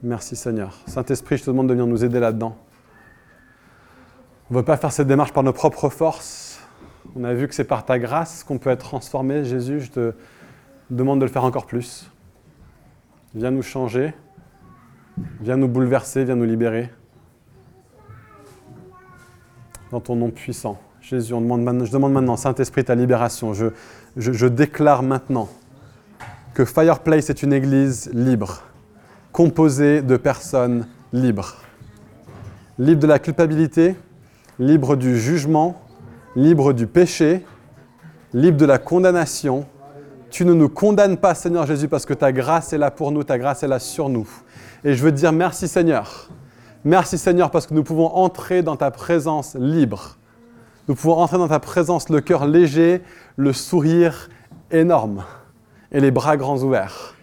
[0.04, 0.78] Merci Seigneur.
[0.88, 2.56] Saint-Esprit, je te demande de venir nous aider là-dedans.
[4.50, 6.62] On ne veut pas faire cette démarche par nos propres forces.
[7.16, 9.44] On a vu que c'est par ta grâce qu'on peut être transformé.
[9.44, 10.14] Jésus, je te
[10.92, 12.12] demande de le faire encore plus.
[13.34, 14.14] Viens nous changer.
[15.42, 16.24] Viens nous bouleverser.
[16.24, 16.92] Viens nous libérer.
[19.90, 20.80] Dans ton nom puissant.
[21.08, 23.54] Jésus, je demande maintenant, Saint-Esprit, ta libération.
[23.54, 25.48] Je, déclare maintenant
[26.56, 28.64] que Fireplace est une église libre,
[29.32, 31.58] composée de personnes libres.
[32.80, 33.96] Libre de la culpabilité,
[34.58, 35.80] libre du jugement,
[36.36, 37.46] libre du péché,
[38.34, 39.68] libre de la condamnation.
[40.32, 43.24] Tu ne nous condamnes pas, Seigneur Jésus, parce que ta grâce est là pour nous,
[43.24, 44.28] ta grâce est là sur nous.
[44.84, 46.32] Et je veux dire merci, Seigneur.
[46.84, 50.18] Merci, Seigneur, parce que nous pouvons entrer dans ta présence libre
[50.88, 53.02] nous pouvons entrer dans ta présence le cœur léger,
[53.38, 54.30] le sourire
[54.72, 55.24] énorme
[55.92, 57.16] et les bras grands ouverts.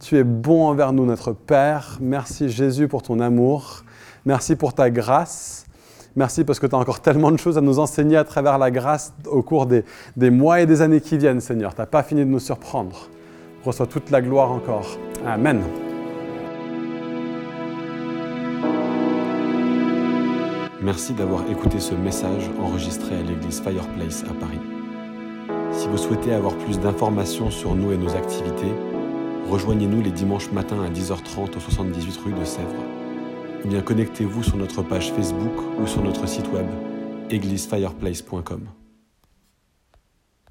[0.00, 1.98] Tu es bon envers nous, notre Père.
[2.00, 3.84] Merci Jésus pour ton amour.
[4.26, 5.64] Merci pour ta grâce.
[6.16, 8.70] Merci parce que tu as encore tellement de choses à nous enseigner à travers la
[8.70, 9.84] grâce au cours des,
[10.16, 11.74] des mois et des années qui viennent, Seigneur.
[11.74, 13.08] Tu n'as pas fini de nous surprendre.
[13.64, 14.98] Reçois toute la gloire encore.
[15.26, 15.62] Amen.
[20.84, 24.60] Merci d'avoir écouté ce message enregistré à l'église Fireplace à Paris.
[25.72, 28.70] Si vous souhaitez avoir plus d'informations sur nous et nos activités,
[29.48, 32.84] rejoignez-nous les dimanches matins à 10h30 au 78 rue de Sèvres.
[33.64, 36.66] Ou bien connectez-vous sur notre page Facebook ou sur notre site web
[37.30, 38.68] églisefireplace.com.